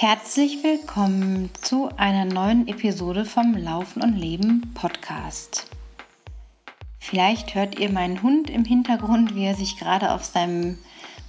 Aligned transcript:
Herzlich 0.00 0.62
willkommen 0.62 1.50
zu 1.60 1.88
einer 1.96 2.24
neuen 2.24 2.68
Episode 2.68 3.24
vom 3.24 3.56
Laufen 3.56 4.00
und 4.00 4.14
Leben 4.14 4.72
Podcast. 4.72 5.66
Vielleicht 7.00 7.56
hört 7.56 7.80
ihr 7.80 7.90
meinen 7.90 8.22
Hund 8.22 8.48
im 8.48 8.64
Hintergrund, 8.64 9.34
wie 9.34 9.42
er 9.42 9.56
sich 9.56 9.76
gerade 9.76 10.12
auf 10.12 10.24
seinem 10.24 10.78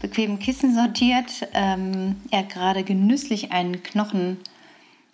bequemen 0.04 0.38
Kissen 0.38 0.76
sortiert. 0.76 1.48
Ähm, 1.56 2.18
er 2.30 2.42
hat 2.42 2.50
gerade 2.50 2.84
genüsslich 2.84 3.52
einen 3.52 3.82
Knochen 3.82 4.38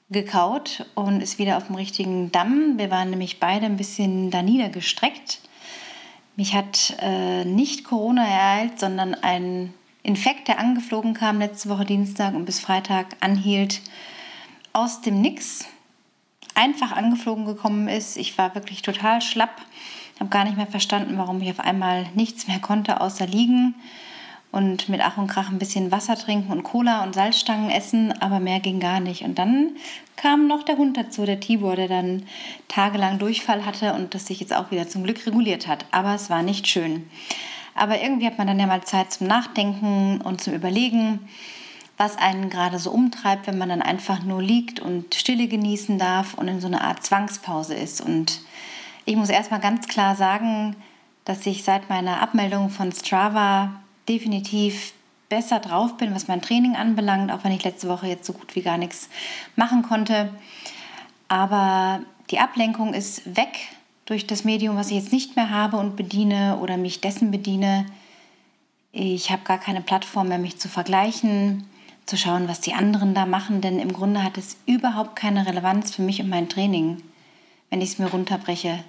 gekaut 0.09 0.85
und 0.93 1.23
ist 1.23 1.39
wieder 1.39 1.55
auf 1.55 1.67
dem 1.67 1.77
richtigen 1.77 2.33
Damm. 2.33 2.77
Wir 2.77 2.91
waren 2.91 3.09
nämlich 3.09 3.39
beide 3.39 3.67
ein 3.67 3.77
bisschen 3.77 4.31
da 4.31 4.41
niedergestreckt. 4.41 5.39
Mich 6.35 6.53
hat 6.53 6.97
äh, 6.99 7.45
nicht 7.45 7.85
Corona 7.85 8.27
ereilt, 8.27 8.81
sondern 8.81 9.13
ein 9.13 9.73
Infekt, 10.05 10.47
der 10.47 10.59
angeflogen 10.59 11.15
kam 11.15 11.39
letzte 11.39 11.67
Woche 11.67 11.83
Dienstag 11.83 12.35
und 12.35 12.45
bis 12.45 12.59
Freitag 12.59 13.07
anhielt, 13.21 13.81
aus 14.71 15.01
dem 15.01 15.19
Nix 15.19 15.65
einfach 16.53 16.91
angeflogen 16.91 17.45
gekommen 17.45 17.87
ist. 17.87 18.15
Ich 18.15 18.37
war 18.37 18.53
wirklich 18.53 18.83
total 18.83 19.23
schlapp, 19.23 19.59
habe 20.19 20.29
gar 20.29 20.43
nicht 20.43 20.57
mehr 20.57 20.67
verstanden, 20.67 21.17
warum 21.17 21.41
ich 21.41 21.49
auf 21.49 21.59
einmal 21.59 22.05
nichts 22.13 22.47
mehr 22.47 22.59
konnte 22.59 23.01
außer 23.01 23.25
liegen 23.25 23.73
und 24.51 24.89
mit 24.89 25.01
Ach 25.01 25.17
und 25.17 25.25
Krach 25.25 25.49
ein 25.49 25.57
bisschen 25.57 25.91
Wasser 25.91 26.15
trinken 26.15 26.51
und 26.51 26.61
Cola 26.61 27.01
und 27.03 27.15
Salzstangen 27.15 27.71
essen, 27.71 28.13
aber 28.21 28.39
mehr 28.39 28.59
ging 28.59 28.79
gar 28.79 28.99
nicht. 28.99 29.23
Und 29.23 29.39
dann 29.39 29.71
kam 30.17 30.45
noch 30.45 30.61
der 30.61 30.77
Hund 30.77 30.97
dazu, 30.97 31.25
der 31.25 31.39
Tibor, 31.39 31.75
der 31.75 31.87
dann 31.87 32.27
tagelang 32.67 33.17
Durchfall 33.17 33.65
hatte 33.65 33.93
und 33.93 34.13
das 34.13 34.27
sich 34.27 34.39
jetzt 34.39 34.53
auch 34.53 34.69
wieder 34.69 34.87
zum 34.87 35.03
Glück 35.03 35.25
reguliert 35.25 35.67
hat. 35.67 35.87
Aber 35.89 36.13
es 36.13 36.29
war 36.29 36.43
nicht 36.43 36.67
schön. 36.67 37.09
Aber 37.75 38.01
irgendwie 38.01 38.25
hat 38.25 38.37
man 38.37 38.47
dann 38.47 38.59
ja 38.59 38.65
mal 38.65 38.83
Zeit 38.83 39.11
zum 39.11 39.27
Nachdenken 39.27 40.21
und 40.21 40.41
zum 40.41 40.53
Überlegen, 40.53 41.27
was 41.97 42.17
einen 42.17 42.49
gerade 42.49 42.79
so 42.79 42.91
umtreibt, 42.91 43.47
wenn 43.47 43.57
man 43.57 43.69
dann 43.69 43.81
einfach 43.81 44.23
nur 44.23 44.41
liegt 44.41 44.79
und 44.79 45.13
Stille 45.13 45.47
genießen 45.47 45.99
darf 45.99 46.33
und 46.33 46.47
in 46.47 46.61
so 46.61 46.67
einer 46.67 46.81
Art 46.81 47.03
Zwangspause 47.03 47.75
ist. 47.75 48.01
Und 48.01 48.41
ich 49.05 49.15
muss 49.15 49.29
erstmal 49.29 49.59
ganz 49.59 49.87
klar 49.87 50.15
sagen, 50.15 50.75
dass 51.25 51.45
ich 51.45 51.63
seit 51.63 51.89
meiner 51.89 52.21
Abmeldung 52.21 52.69
von 52.69 52.91
Strava 52.91 53.71
definitiv 54.07 54.93
besser 55.27 55.59
drauf 55.59 55.97
bin, 55.97 56.13
was 56.13 56.27
mein 56.27 56.41
Training 56.41 56.75
anbelangt, 56.75 57.31
auch 57.31 57.43
wenn 57.43 57.51
ich 57.51 57.63
letzte 57.63 57.89
Woche 57.89 58.07
jetzt 58.07 58.25
so 58.25 58.33
gut 58.33 58.55
wie 58.55 58.61
gar 58.61 58.77
nichts 58.77 59.09
machen 59.55 59.81
konnte. 59.81 60.29
Aber 61.27 62.01
die 62.29 62.39
Ablenkung 62.39 62.93
ist 62.93 63.35
weg 63.35 63.69
durch 64.05 64.27
das 64.27 64.43
Medium, 64.43 64.77
was 64.77 64.89
ich 64.89 64.97
jetzt 64.97 65.11
nicht 65.11 65.35
mehr 65.35 65.49
habe 65.49 65.77
und 65.77 65.95
bediene 65.95 66.57
oder 66.61 66.77
mich 66.77 67.01
dessen 67.01 67.31
bediene. 67.31 67.85
Ich 68.91 69.31
habe 69.31 69.43
gar 69.43 69.57
keine 69.57 69.81
Plattform 69.81 70.29
mehr, 70.29 70.37
mich 70.37 70.57
zu 70.57 70.69
vergleichen, 70.69 71.65
zu 72.05 72.15
schauen, 72.17 72.47
was 72.47 72.61
die 72.61 72.73
anderen 72.73 73.13
da 73.13 73.25
machen, 73.25 73.61
denn 73.61 73.79
im 73.79 73.91
Grunde 73.91 74.23
hat 74.23 74.37
es 74.37 74.57
überhaupt 74.67 75.15
keine 75.15 75.47
Relevanz 75.47 75.93
für 75.93 76.03
mich 76.03 76.21
und 76.21 76.29
mein 76.29 76.49
Training, 76.49 77.01
wenn 77.69 77.81
ich 77.81 77.89
es 77.89 77.99
mir 77.99 78.07
runterbreche. 78.07 78.83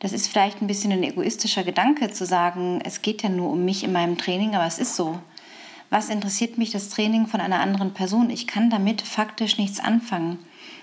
Das 0.00 0.12
ist 0.12 0.28
vielleicht 0.28 0.60
ein 0.60 0.66
bisschen 0.66 0.92
ein 0.92 1.02
egoistischer 1.02 1.64
Gedanke 1.64 2.10
zu 2.10 2.26
sagen, 2.26 2.80
es 2.84 3.02
geht 3.02 3.22
ja 3.22 3.28
nur 3.28 3.50
um 3.50 3.64
mich 3.64 3.84
in 3.84 3.92
meinem 3.92 4.18
Training, 4.18 4.54
aber 4.54 4.66
es 4.66 4.78
ist 4.78 4.96
so. 4.96 5.18
Was 5.90 6.08
interessiert 6.08 6.58
mich 6.58 6.70
das 6.70 6.88
Training 6.88 7.26
von 7.26 7.40
einer 7.40 7.60
anderen 7.60 7.94
Person? 7.94 8.28
Ich 8.28 8.46
kann 8.46 8.68
damit 8.68 9.00
faktisch 9.02 9.58
nichts 9.58 9.78
anfangen. 9.78 10.38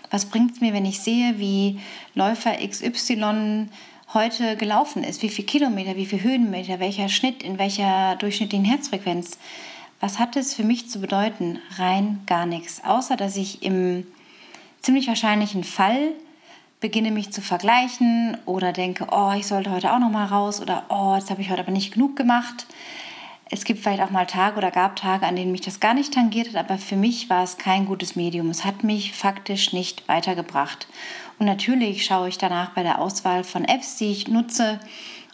Was 0.10 0.26
bringt 0.26 0.54
es 0.54 0.62
mir, 0.62 0.74
wenn 0.74 0.86
ich 0.86 1.00
sehe, 1.00 1.38
wie 1.38 1.80
Läufer 2.16 2.56
XY 2.66 3.68
heute 4.14 4.58
gelaufen 4.58 5.04
ist? 5.04 5.22
Wie 5.22 5.30
viele 5.30 5.46
Kilometer, 5.46 5.96
wie 5.96 6.06
viele 6.06 6.24
Höhenmeter, 6.24 6.80
welcher 6.80 7.10
Schnitt, 7.10 7.44
in 7.44 7.60
welcher 7.60 8.16
durchschnittlichen 8.16 8.66
Herzfrequenz? 8.66 9.38
Was 10.00 10.18
hat 10.18 10.36
es 10.36 10.54
für 10.54 10.64
mich 10.64 10.90
zu 10.90 11.00
bedeuten? 11.00 11.60
Rein 11.78 12.22
gar 12.26 12.46
nichts. 12.46 12.84
Außer, 12.84 13.18
dass 13.18 13.36
ich 13.36 13.64
im 13.64 14.08
ziemlich 14.82 15.08
wahrscheinlichen 15.08 15.64
Fall 15.64 16.14
beginne 16.80 17.12
mich 17.12 17.32
zu 17.32 17.42
vergleichen 17.42 18.38
oder 18.46 18.72
denke, 18.72 19.08
oh, 19.12 19.34
ich 19.38 19.46
sollte 19.46 19.72
heute 19.72 19.94
auch 19.94 20.00
noch 20.00 20.10
mal 20.10 20.26
raus 20.26 20.62
oder 20.62 20.86
oh, 20.90 21.16
jetzt 21.16 21.30
habe 21.30 21.42
ich 21.42 21.50
heute 21.50 21.62
aber 21.62 21.72
nicht 21.72 21.94
genug 21.94 22.16
gemacht. 22.16 22.66
Es 23.52 23.64
gibt 23.64 23.80
vielleicht 23.80 24.04
auch 24.04 24.12
mal 24.12 24.26
Tage 24.26 24.58
oder 24.58 24.70
gab 24.70 24.96
Tage, 24.96 25.26
an 25.26 25.36
denen 25.36 25.52
mich 25.52 25.62
das 25.62 25.80
gar 25.80 25.96
nicht 25.96 26.14
tangiert 26.14 26.50
hat, 26.50 26.56
aber 26.56 26.78
für 26.78 26.96
mich 26.96 27.32
war 27.32 27.44
es 27.44 27.58
kein 27.58 27.88
gutes 27.88 28.16
Medium. 28.16 28.50
Es 28.52 28.64
hat 28.64 28.84
mich 28.84 29.14
faktisch 29.14 29.74
nicht 29.74 30.08
weitergebracht. 30.08 30.88
Und 31.40 31.48
natürlich 31.48 32.06
schaue 32.06 32.30
ich 32.30 32.38
danach 32.38 32.72
bei 32.72 32.84
der 32.84 33.00
Auswahl 33.00 33.44
von 33.44 33.66
Apps, 33.66 33.96
die 33.96 34.12
ich 34.12 34.28
nutze, 34.28 34.80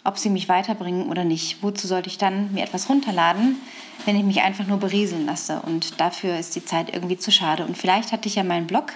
ob 0.02 0.16
sie 0.16 0.30
mich 0.30 0.48
weiterbringen 0.48 1.10
oder 1.10 1.24
nicht. 1.24 1.62
Wozu 1.62 1.86
sollte 1.86 2.08
ich 2.08 2.16
dann 2.16 2.54
mir 2.54 2.64
etwas 2.64 2.88
runterladen, 2.88 3.56
wenn 4.06 4.16
ich 4.16 4.24
mich 4.24 4.40
einfach 4.40 4.66
nur 4.66 4.78
berieseln 4.78 5.26
lasse? 5.26 5.60
Und 5.60 6.00
dafür 6.00 6.38
ist 6.38 6.56
die 6.56 6.64
Zeit 6.64 6.94
irgendwie 6.94 7.18
zu 7.18 7.30
schade. 7.30 7.66
Und 7.66 7.76
vielleicht 7.76 8.12
hatte 8.12 8.28
ich 8.28 8.36
ja 8.36 8.44
meinen 8.44 8.66
Blog, 8.66 8.94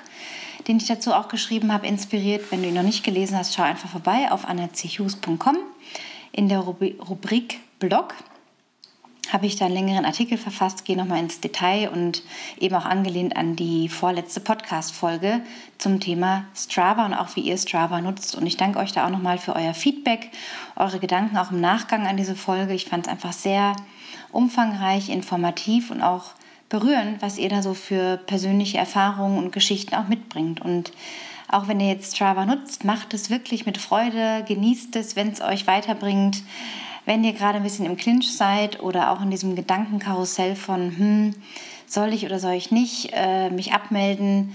den 0.67 0.79
ich 0.79 0.87
dazu 0.87 1.13
auch 1.13 1.29
geschrieben 1.29 1.75
habe, 1.75 1.87
inspiriert. 1.87 2.51
Wenn 2.51 2.63
du 2.63 2.69
ihn 2.69 2.75
noch 2.75 2.83
nicht 2.83 3.05
gelesen 3.05 3.37
hast, 3.37 3.55
schau 3.55 3.65
einfach 3.65 3.91
vorbei 3.91 4.31
auf 4.31 4.47
annachus.com 4.47 5.59
in 6.33 6.49
der 6.49 6.61
Rubrik 6.61 7.59
Blog 7.81 8.15
habe 9.33 9.47
ich 9.47 9.57
da 9.57 9.67
einen 9.67 9.75
längeren 9.75 10.05
Artikel 10.05 10.39
verfasst, 10.39 10.85
gehe 10.85 10.97
nochmal 10.97 11.21
ins 11.21 11.41
Detail 11.41 11.91
und 11.91 12.23
eben 12.59 12.75
auch 12.75 12.85
angelehnt 12.85 13.37
an 13.37 13.57
die 13.57 13.89
vorletzte 13.89 14.41
Podcast-Folge 14.41 15.41
zum 15.79 16.01
Thema 16.01 16.45
Strava 16.55 17.07
und 17.07 17.15
auch 17.15 17.37
wie 17.37 17.41
ihr 17.41 17.57
Strava 17.57 18.01
nutzt. 18.01 18.35
Und 18.35 18.47
ich 18.47 18.57
danke 18.57 18.79
euch 18.79 18.93
da 18.93 19.07
auch 19.07 19.11
nochmal 19.11 19.39
für 19.39 19.55
euer 19.55 19.75
Feedback, 19.75 20.31
eure 20.77 20.99
Gedanken 20.99 21.37
auch 21.37 21.51
im 21.51 21.61
Nachgang 21.61 22.07
an 22.07 22.17
diese 22.17 22.35
Folge. 22.35 22.75
Ich 22.75 22.87
fand 22.87 23.07
es 23.07 23.13
einfach 23.13 23.33
sehr 23.33 23.77
umfangreich, 24.33 25.09
informativ 25.09 25.91
und 25.91 26.03
auch 26.03 26.33
berührend, 26.69 27.21
was 27.21 27.39
ihr 27.39 27.49
da 27.49 27.63
so 27.63 27.75
für 27.75 28.17
persönliche 28.17 28.79
Erfahrungen 28.79 29.39
und 29.39 29.53
Geschichten 29.53 29.95
auch 29.95 30.09
mitbringt. 30.09 30.61
Und 30.61 30.93
auch 31.49 31.69
wenn 31.69 31.81
ihr 31.81 31.89
jetzt 31.89 32.15
Strava 32.17 32.47
nutzt, 32.47 32.85
macht 32.85 33.13
es 33.13 33.29
wirklich 33.29 33.67
mit 33.67 33.79
Freude, 33.79 34.45
genießt 34.47 34.95
es, 34.97 35.17
wenn 35.17 35.29
es 35.29 35.41
euch 35.41 35.67
weiterbringt 35.67 36.43
wenn 37.07 37.25
ihr 37.25 37.33
gerade 37.33 37.57
ein 37.57 37.63
bisschen 37.63 37.87
im 37.87 37.97
Clinch 37.97 38.33
seid 38.33 38.83
oder 38.83 39.11
auch 39.11 39.23
in 39.23 39.31
diesem 39.31 39.57
Gedankenkarussell 39.57 40.57
von, 40.57 40.97
hm, 40.97 41.35
soll 41.87 42.13
ich 42.13 42.25
oder 42.25 42.39
soll 42.39 42.53
ich 42.53 42.71
nicht 42.71 43.11
äh, 43.13 43.51
mich 43.51 43.73
abmelden, 43.73 44.55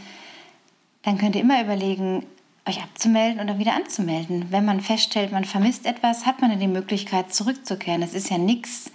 dann 1.04 1.18
könnt 1.18 1.36
ihr 1.36 1.42
immer 1.42 1.62
überlegen, 1.62 2.26
euch 2.68 2.82
abzumelden 2.82 3.40
oder 3.42 3.60
wieder 3.60 3.74
anzumelden. 3.76 4.48
Wenn 4.50 4.66
man 4.66 4.82
feststellt, 4.82 5.32
man 5.32 5.46
vermisst 5.46 5.86
etwas, 5.86 6.26
hat 6.26 6.42
man 6.42 6.52
ja 6.52 6.58
die 6.58 6.68
Möglichkeit 6.68 7.34
zurückzukehren. 7.34 8.02
Es 8.02 8.14
ist 8.14 8.30
ja 8.30 8.38
nichts 8.38 8.92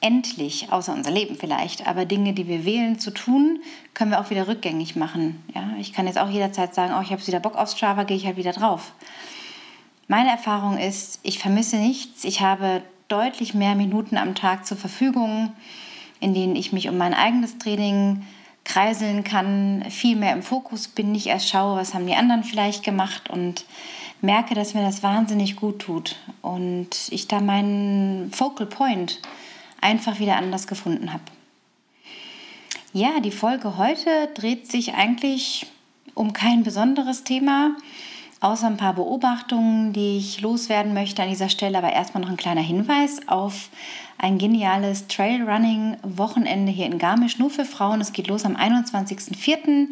endlich, 0.00 0.72
außer 0.72 0.92
unser 0.92 1.12
Leben 1.12 1.36
vielleicht. 1.36 1.86
Aber 1.86 2.04
Dinge, 2.04 2.32
die 2.32 2.48
wir 2.48 2.64
wählen 2.64 2.98
zu 2.98 3.12
tun, 3.12 3.60
können 3.94 4.10
wir 4.10 4.20
auch 4.20 4.30
wieder 4.30 4.48
rückgängig 4.48 4.96
machen. 4.96 5.42
Ja, 5.54 5.70
ich 5.78 5.92
kann 5.92 6.06
jetzt 6.06 6.18
auch 6.18 6.28
jederzeit 6.28 6.74
sagen, 6.74 6.94
oh, 6.98 7.02
ich 7.02 7.12
habe 7.12 7.24
wieder 7.24 7.38
Bock 7.38 7.56
auf 7.56 7.70
Strava, 7.70 8.02
gehe 8.02 8.16
ich 8.16 8.26
halt 8.26 8.36
wieder 8.36 8.52
drauf. 8.52 8.92
Meine 10.08 10.30
Erfahrung 10.30 10.76
ist, 10.76 11.20
ich 11.22 11.38
vermisse 11.38 11.76
nichts. 11.76 12.24
Ich 12.24 12.40
habe 12.40 12.82
deutlich 13.12 13.52
mehr 13.52 13.74
Minuten 13.74 14.16
am 14.16 14.34
Tag 14.34 14.64
zur 14.64 14.78
Verfügung, 14.78 15.52
in 16.18 16.32
denen 16.32 16.56
ich 16.56 16.72
mich 16.72 16.88
um 16.88 16.96
mein 16.96 17.12
eigenes 17.12 17.58
Training 17.58 18.24
kreiseln 18.64 19.22
kann, 19.22 19.84
viel 19.90 20.16
mehr 20.16 20.32
im 20.32 20.42
Fokus 20.42 20.88
bin, 20.88 21.12
nicht 21.12 21.26
erst 21.26 21.48
schaue, 21.48 21.76
was 21.76 21.92
haben 21.92 22.06
die 22.06 22.14
anderen 22.14 22.42
vielleicht 22.42 22.84
gemacht 22.84 23.28
und 23.28 23.66
merke, 24.22 24.54
dass 24.54 24.72
mir 24.72 24.82
das 24.82 25.02
wahnsinnig 25.02 25.56
gut 25.56 25.80
tut 25.80 26.16
und 26.40 26.88
ich 27.10 27.28
da 27.28 27.40
meinen 27.40 28.32
Focal 28.32 28.66
Point 28.66 29.20
einfach 29.80 30.18
wieder 30.18 30.36
anders 30.36 30.66
gefunden 30.66 31.12
habe. 31.12 31.24
Ja, 32.94 33.20
die 33.20 33.32
Folge 33.32 33.76
heute 33.76 34.28
dreht 34.34 34.70
sich 34.70 34.94
eigentlich 34.94 35.66
um 36.14 36.32
kein 36.32 36.62
besonderes 36.62 37.24
Thema, 37.24 37.76
außer 38.42 38.66
ein 38.66 38.76
paar 38.76 38.94
Beobachtungen, 38.94 39.92
die 39.92 40.18
ich 40.18 40.40
loswerden 40.40 40.94
möchte 40.94 41.22
an 41.22 41.28
dieser 41.28 41.48
Stelle. 41.48 41.78
Aber 41.78 41.92
erstmal 41.92 42.22
noch 42.22 42.30
ein 42.30 42.36
kleiner 42.36 42.60
Hinweis 42.60 43.20
auf 43.28 43.68
ein 44.18 44.38
geniales 44.38 45.06
Trailrunning-Wochenende 45.08 46.70
hier 46.70 46.86
in 46.86 46.98
Garmisch, 46.98 47.38
nur 47.38 47.50
für 47.50 47.64
Frauen. 47.64 48.00
Es 48.00 48.12
geht 48.12 48.28
los 48.28 48.44
am 48.44 48.56
21.04. 48.56 49.88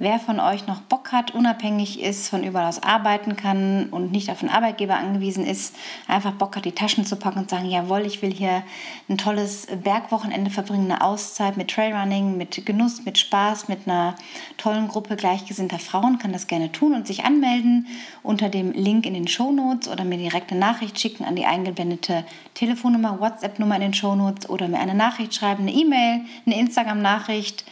Wer 0.00 0.18
von 0.18 0.40
euch 0.40 0.66
noch 0.66 0.80
Bock 0.80 1.12
hat, 1.12 1.34
unabhängig 1.34 2.02
ist, 2.02 2.28
von 2.28 2.42
überall 2.42 2.66
aus 2.66 2.82
arbeiten 2.82 3.36
kann 3.36 3.90
und 3.90 4.10
nicht 4.10 4.28
auf 4.28 4.40
den 4.40 4.48
Arbeitgeber 4.48 4.96
angewiesen 4.96 5.46
ist, 5.46 5.76
einfach 6.08 6.32
Bock 6.32 6.56
hat, 6.56 6.64
die 6.64 6.72
Taschen 6.72 7.06
zu 7.06 7.14
packen 7.14 7.38
und 7.38 7.50
sagen, 7.50 7.70
jawohl, 7.70 8.00
ich 8.04 8.20
will 8.20 8.32
hier 8.32 8.64
ein 9.08 9.18
tolles 9.18 9.68
Bergwochenende 9.84 10.50
verbringen, 10.50 10.90
eine 10.90 11.00
Auszeit 11.00 11.56
mit 11.56 11.70
Trailrunning, 11.70 12.36
mit 12.36 12.66
Genuss, 12.66 13.04
mit 13.04 13.18
Spaß, 13.18 13.68
mit 13.68 13.86
einer 13.86 14.16
tollen 14.56 14.88
Gruppe 14.88 15.14
gleichgesinnter 15.14 15.78
Frauen, 15.78 16.18
kann 16.18 16.32
das 16.32 16.48
gerne 16.48 16.72
tun 16.72 16.94
und 16.94 17.06
sich 17.06 17.24
anmelden. 17.24 17.86
Unter 18.24 18.48
dem 18.48 18.72
Link 18.72 19.06
in 19.06 19.14
den 19.14 19.28
Show 19.28 19.52
Notes 19.52 19.88
oder 19.88 20.02
mir 20.02 20.18
direkt 20.18 20.50
eine 20.50 20.58
Nachricht 20.58 20.98
schicken 20.98 21.24
an 21.24 21.36
die 21.36 21.46
eingeblendete 21.46 22.24
Telefonnummer, 22.54 23.20
WhatsApp-Nummer 23.20 23.76
in 23.76 23.82
den 23.82 23.94
Show 23.94 24.16
Notes 24.16 24.50
oder 24.50 24.66
mir 24.66 24.80
eine 24.80 24.94
Nachricht 24.94 25.36
schreiben, 25.36 25.62
eine 25.62 25.72
E-Mail, 25.72 26.22
eine 26.46 26.58
Instagram-Nachricht 26.58 27.64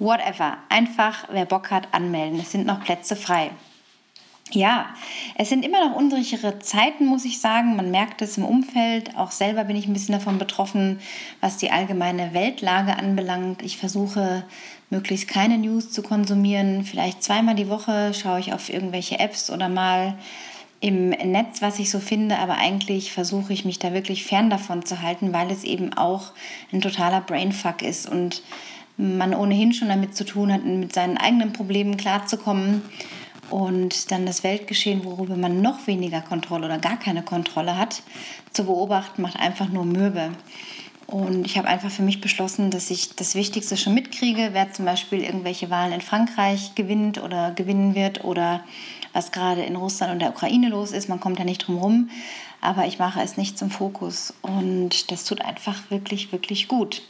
whatever. 0.00 0.56
Einfach, 0.68 1.28
wer 1.30 1.44
Bock 1.44 1.70
hat, 1.70 1.88
anmelden. 1.92 2.40
Es 2.40 2.50
sind 2.50 2.66
noch 2.66 2.82
Plätze 2.82 3.14
frei. 3.14 3.50
ja, 4.52 4.86
es 5.36 5.48
sind 5.48 5.64
immer 5.64 5.88
noch 5.88 5.94
unsichere 5.94 6.58
Zeiten, 6.58 7.06
muss 7.06 7.24
ich 7.24 7.40
sagen. 7.40 7.76
Man 7.76 7.92
merkt 7.92 8.20
es 8.20 8.36
im 8.36 8.44
Umfeld. 8.44 9.16
Auch 9.16 9.30
selber 9.30 9.62
bin 9.62 9.76
ich 9.76 9.86
ein 9.86 9.92
bisschen 9.92 10.14
davon 10.14 10.38
betroffen, 10.38 10.98
was 11.40 11.56
die 11.56 11.70
allgemeine 11.70 12.34
Weltlage 12.34 12.96
anbelangt. 12.96 13.62
Ich 13.62 13.76
versuche 13.76 14.44
möglichst 14.88 15.28
keine 15.28 15.56
News 15.56 15.92
zu 15.92 16.02
konsumieren. 16.02 16.84
Vielleicht 16.84 17.22
zweimal 17.22 17.54
die 17.54 17.68
Woche 17.68 18.12
schaue 18.12 18.40
ich 18.40 18.52
auf 18.52 18.70
irgendwelche 18.70 19.20
Apps 19.20 19.50
oder 19.50 19.68
mal 19.68 20.16
im 20.80 21.10
Netz, 21.10 21.60
was 21.60 21.78
ich 21.78 21.90
so 21.90 22.00
finde, 22.00 22.38
aber 22.38 22.56
eigentlich 22.56 23.12
versuche 23.12 23.52
ich 23.52 23.66
mich 23.66 23.78
da 23.78 23.92
wirklich 23.92 24.24
fern 24.24 24.48
davon 24.48 24.84
zu 24.84 25.02
halten, 25.02 25.32
weil 25.32 25.50
es 25.50 25.62
eben 25.62 25.92
auch 25.92 26.32
ein 26.72 26.80
totaler 26.80 27.20
Brainfuck 27.20 27.82
ist 27.82 28.08
und 28.08 28.42
man 29.00 29.34
ohnehin 29.34 29.72
schon 29.72 29.88
damit 29.88 30.14
zu 30.14 30.24
tun 30.24 30.52
hat, 30.52 30.64
mit 30.64 30.92
seinen 30.92 31.16
eigenen 31.16 31.52
Problemen 31.52 31.96
klarzukommen 31.96 32.82
und 33.48 34.10
dann 34.10 34.26
das 34.26 34.44
Weltgeschehen, 34.44 35.04
worüber 35.04 35.36
man 35.36 35.62
noch 35.62 35.86
weniger 35.86 36.20
Kontrolle 36.20 36.66
oder 36.66 36.78
gar 36.78 36.98
keine 36.98 37.22
Kontrolle 37.22 37.76
hat, 37.76 38.02
zu 38.52 38.64
beobachten, 38.64 39.22
macht 39.22 39.38
einfach 39.38 39.68
nur 39.68 39.84
mürbe. 39.84 40.32
Und 41.06 41.44
ich 41.44 41.58
habe 41.58 41.66
einfach 41.66 41.90
für 41.90 42.02
mich 42.02 42.20
beschlossen, 42.20 42.70
dass 42.70 42.88
ich 42.90 43.16
das 43.16 43.34
Wichtigste 43.34 43.76
schon 43.76 43.94
mitkriege, 43.94 44.50
wer 44.52 44.72
zum 44.72 44.84
Beispiel 44.84 45.24
irgendwelche 45.24 45.68
Wahlen 45.68 45.92
in 45.92 46.00
Frankreich 46.00 46.76
gewinnt 46.76 47.20
oder 47.20 47.50
gewinnen 47.50 47.96
wird 47.96 48.24
oder 48.24 48.62
was 49.12 49.32
gerade 49.32 49.62
in 49.62 49.74
Russland 49.74 50.12
und 50.12 50.18
der 50.20 50.30
Ukraine 50.30 50.68
los 50.68 50.92
ist. 50.92 51.08
Man 51.08 51.18
kommt 51.18 51.40
ja 51.40 51.44
nicht 51.44 51.66
drum 51.66 51.76
herum, 51.76 52.10
aber 52.60 52.86
ich 52.86 52.98
mache 52.98 53.20
es 53.20 53.36
nicht 53.36 53.58
zum 53.58 53.70
Fokus. 53.70 54.34
Und 54.42 55.10
das 55.10 55.24
tut 55.24 55.40
einfach 55.40 55.90
wirklich, 55.90 56.32
wirklich 56.32 56.68
gut. 56.68 57.02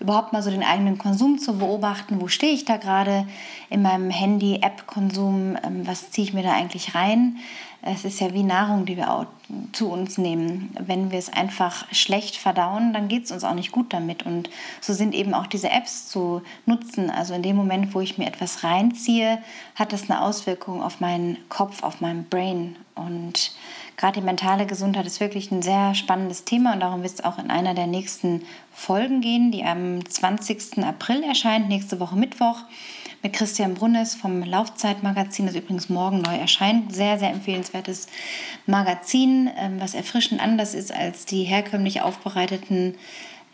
Überhaupt 0.00 0.32
mal 0.32 0.42
so 0.42 0.50
den 0.50 0.62
eigenen 0.62 0.98
Konsum 0.98 1.38
zu 1.38 1.58
beobachten, 1.58 2.20
wo 2.20 2.28
stehe 2.28 2.52
ich 2.52 2.64
da 2.64 2.76
gerade 2.76 3.26
in 3.70 3.82
meinem 3.82 4.10
Handy-App-Konsum, 4.10 5.56
ähm, 5.62 5.86
was 5.86 6.10
ziehe 6.10 6.26
ich 6.26 6.34
mir 6.34 6.42
da 6.42 6.52
eigentlich 6.52 6.94
rein 6.94 7.38
es 7.86 8.04
ist 8.04 8.20
ja 8.20 8.32
wie 8.34 8.42
Nahrung, 8.42 8.84
die 8.84 8.96
wir 8.96 9.12
auch 9.12 9.26
zu 9.72 9.88
uns 9.90 10.18
nehmen. 10.18 10.74
Wenn 10.78 11.12
wir 11.12 11.18
es 11.18 11.32
einfach 11.32 11.86
schlecht 11.92 12.36
verdauen, 12.36 12.92
dann 12.92 13.06
geht 13.06 13.24
es 13.24 13.30
uns 13.30 13.44
auch 13.44 13.54
nicht 13.54 13.70
gut 13.70 13.92
damit. 13.92 14.24
Und 14.24 14.50
so 14.80 14.92
sind 14.92 15.14
eben 15.14 15.34
auch 15.34 15.46
diese 15.46 15.70
Apps 15.70 16.08
zu 16.08 16.42
nutzen. 16.66 17.10
Also 17.10 17.34
in 17.34 17.42
dem 17.42 17.54
Moment, 17.54 17.94
wo 17.94 18.00
ich 18.00 18.18
mir 18.18 18.26
etwas 18.26 18.64
reinziehe, 18.64 19.38
hat 19.76 19.92
das 19.92 20.10
eine 20.10 20.20
Auswirkung 20.20 20.82
auf 20.82 21.00
meinen 21.00 21.36
Kopf, 21.48 21.84
auf 21.84 22.00
meinen 22.00 22.24
Brain. 22.24 22.76
Und 22.96 23.52
gerade 23.96 24.20
die 24.20 24.26
mentale 24.26 24.66
Gesundheit 24.66 25.06
ist 25.06 25.20
wirklich 25.20 25.50
ein 25.50 25.62
sehr 25.62 25.94
spannendes 25.94 26.44
Thema 26.44 26.74
und 26.74 26.80
darum 26.80 27.02
wird 27.02 27.14
es 27.14 27.24
auch 27.24 27.38
in 27.38 27.50
einer 27.50 27.74
der 27.74 27.86
nächsten 27.86 28.42
Folgen 28.72 29.20
gehen, 29.20 29.50
die 29.50 29.64
am 29.64 30.04
20. 30.04 30.84
April 30.84 31.22
erscheint, 31.22 31.68
nächste 31.68 31.98
Woche 31.98 32.16
Mittwoch 32.16 32.60
mit 33.22 33.32
Christian 33.32 33.74
Brunnes 33.74 34.14
vom 34.14 34.42
Laufzeitmagazin, 34.42 35.46
das 35.46 35.56
übrigens 35.56 35.88
morgen 35.88 36.20
neu 36.20 36.36
erscheint. 36.36 36.94
Sehr, 36.94 37.18
sehr 37.18 37.30
empfehlenswertes 37.30 38.06
Magazin, 38.66 39.50
ähm, 39.56 39.80
was 39.80 39.94
erfrischend 39.94 40.40
anders 40.40 40.74
ist 40.74 40.92
als 40.92 41.24
die 41.24 41.44
herkömmlich 41.44 42.02
aufbereiteten 42.02 42.94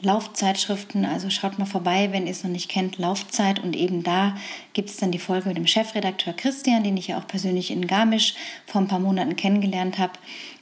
Laufzeitschriften. 0.03 1.05
Also 1.05 1.31
schaut 1.31 1.59
mal 1.59 1.67
vorbei, 1.67 2.09
wenn 2.13 2.27
ihr 2.27 2.33
es 2.33 2.45
noch 2.45 2.51
nicht 2.51 2.69
kennt, 2.69 2.99
Laufzeit. 2.99 3.61
Und 3.61 3.77
eben 3.77 4.03
da 4.03 4.37
gibt 4.73 4.91
es 4.91 4.97
dann 4.97 5.13
die 5.13 5.19
Folge 5.19 5.49
mit 5.49 5.57
dem 5.57 5.67
Chefredakteur 5.67 6.35
Christian, 6.35 6.85
den 6.85 6.97
ich 6.97 7.09
ja 7.09 7.19
auch 7.19 7.27
persönlich 7.27 7.71
in 7.71 7.87
Garmisch 7.87 8.35
vor 8.67 8.81
ein 8.81 8.89
paar 8.89 8.99
Monaten 8.99 9.37
kennengelernt 9.37 9.99
habe. 9.99 10.13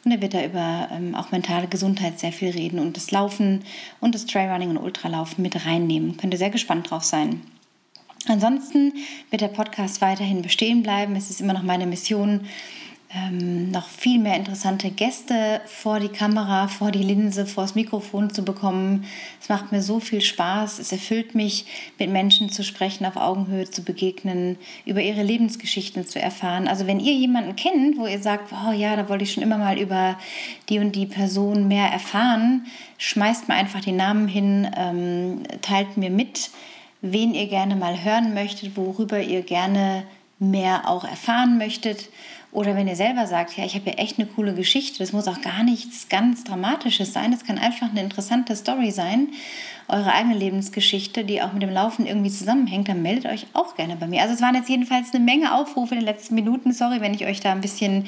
Und 0.05 0.13
er 0.13 0.23
wird 0.23 0.35
da 0.35 0.45
über 0.45 0.89
ähm, 0.93 1.15
auch 1.15 1.31
mentale 1.31 1.69
Gesundheit 1.69 2.21
sehr 2.21 2.33
viel 2.33 2.51
reden 2.51 2.79
und 2.79 2.97
das 2.97 3.11
Laufen 3.11 3.65
und 4.01 4.15
das 4.15 4.27
Trailrunning 4.27 4.71
und 4.71 4.79
Ultralaufen 4.79 5.43
mit 5.43 5.67
reinnehmen. 5.67 6.17
Könnt 6.17 6.35
ihr 6.35 6.39
sehr 6.39 6.51
gespannt 6.51 6.91
drauf 6.91 7.05
sein. 7.05 7.43
Ansonsten 8.27 8.93
wird 9.31 9.43
der 9.43 9.49
Podcast 9.49 10.01
weiterhin 10.01 10.43
bestehen 10.43 10.83
bleiben. 10.83 11.17
Es 11.17 11.31
ist 11.31 11.41
immer 11.41 11.55
noch 11.55 11.63
meine 11.63 11.87
Mission, 11.87 12.47
ähm, 13.13 13.71
noch 13.71 13.89
viel 13.89 14.21
mehr 14.21 14.37
interessante 14.37 14.91
Gäste 14.91 15.61
vor 15.67 15.99
die 15.99 16.09
Kamera, 16.09 16.69
vor 16.69 16.93
die 16.93 17.03
Linse, 17.03 17.45
vor 17.45 17.65
das 17.65 17.75
Mikrofon 17.75 18.31
zu 18.31 18.45
bekommen. 18.45 19.05
Es 19.41 19.49
macht 19.49 19.73
mir 19.73 19.83
so 19.83 19.99
viel 19.99 20.21
Spaß. 20.21 20.79
Es 20.79 20.93
erfüllt 20.93 21.35
mich, 21.35 21.67
mit 21.99 22.11
Menschen 22.11 22.51
zu 22.51 22.63
sprechen, 22.63 23.05
auf 23.05 23.17
Augenhöhe 23.17 23.69
zu 23.69 23.83
begegnen, 23.83 24.57
über 24.87 25.03
ihre 25.03 25.23
Lebensgeschichten 25.23 26.07
zu 26.07 26.21
erfahren. 26.21 26.69
Also 26.69 26.87
wenn 26.87 27.01
ihr 27.01 27.15
jemanden 27.15 27.57
kennt, 27.57 27.99
wo 27.99 28.07
ihr 28.07 28.21
sagt, 28.21 28.53
oh 28.53 28.73
ja, 28.73 28.95
da 28.95 29.09
wollte 29.09 29.25
ich 29.25 29.33
schon 29.33 29.43
immer 29.43 29.59
mal 29.59 29.79
über 29.79 30.17
die 30.69 30.79
und 30.79 30.95
die 30.95 31.07
Person 31.07 31.67
mehr 31.67 31.89
erfahren, 31.89 32.67
schmeißt 32.99 33.49
mir 33.49 33.55
einfach 33.55 33.81
die 33.81 33.93
Namen 33.93 34.29
hin, 34.29 34.71
ähm, 34.77 35.43
teilt 35.63 35.97
mir 35.97 36.11
mit 36.11 36.51
wen 37.03 37.35
ihr 37.35 37.47
gerne 37.47 37.77
mal 37.77 38.03
hören 38.03 38.35
möchtet, 38.35 38.77
worüber 38.77 39.21
ihr 39.21 39.43
gerne 39.43 40.05
mehr 40.39 40.89
auch 40.89 41.05
erfahren 41.05 41.59
möchtet. 41.59 42.09
Oder 42.53 42.75
wenn 42.75 42.89
ihr 42.89 42.97
selber 42.97 43.27
sagt, 43.27 43.57
ja, 43.57 43.65
ich 43.65 43.75
habe 43.75 43.91
ja 43.91 43.97
echt 43.97 44.19
eine 44.19 44.27
coole 44.27 44.55
Geschichte, 44.55 44.99
das 44.99 45.13
muss 45.13 45.29
auch 45.29 45.41
gar 45.41 45.63
nichts 45.63 46.09
ganz 46.09 46.45
Dramatisches 46.45 47.13
sein, 47.13 47.31
das 47.31 47.45
kann 47.45 47.59
einfach 47.59 47.91
eine 47.91 48.03
interessante 48.03 48.57
Story 48.57 48.91
sein 48.91 49.29
eure 49.91 50.13
eigene 50.13 50.35
Lebensgeschichte, 50.35 51.25
die 51.25 51.43
auch 51.43 51.53
mit 51.53 51.63
dem 51.63 51.71
Laufen 51.71 52.07
irgendwie 52.07 52.31
zusammenhängt, 52.31 52.89
dann 52.89 53.03
meldet 53.03 53.27
euch 53.27 53.47
auch 53.53 53.75
gerne 53.75 53.97
bei 53.97 54.07
mir. 54.07 54.23
Also 54.23 54.35
es 54.35 54.41
waren 54.41 54.55
jetzt 54.55 54.69
jedenfalls 54.69 55.13
eine 55.13 55.23
Menge 55.23 55.55
Aufrufe 55.55 55.95
in 55.95 56.01
den 56.01 56.07
letzten 56.07 56.35
Minuten. 56.35 56.73
Sorry, 56.73 57.01
wenn 57.01 57.15
ich 57.15 57.27
euch 57.27 57.41
da 57.41 57.53
ein 57.53 57.61
bisschen 57.61 58.07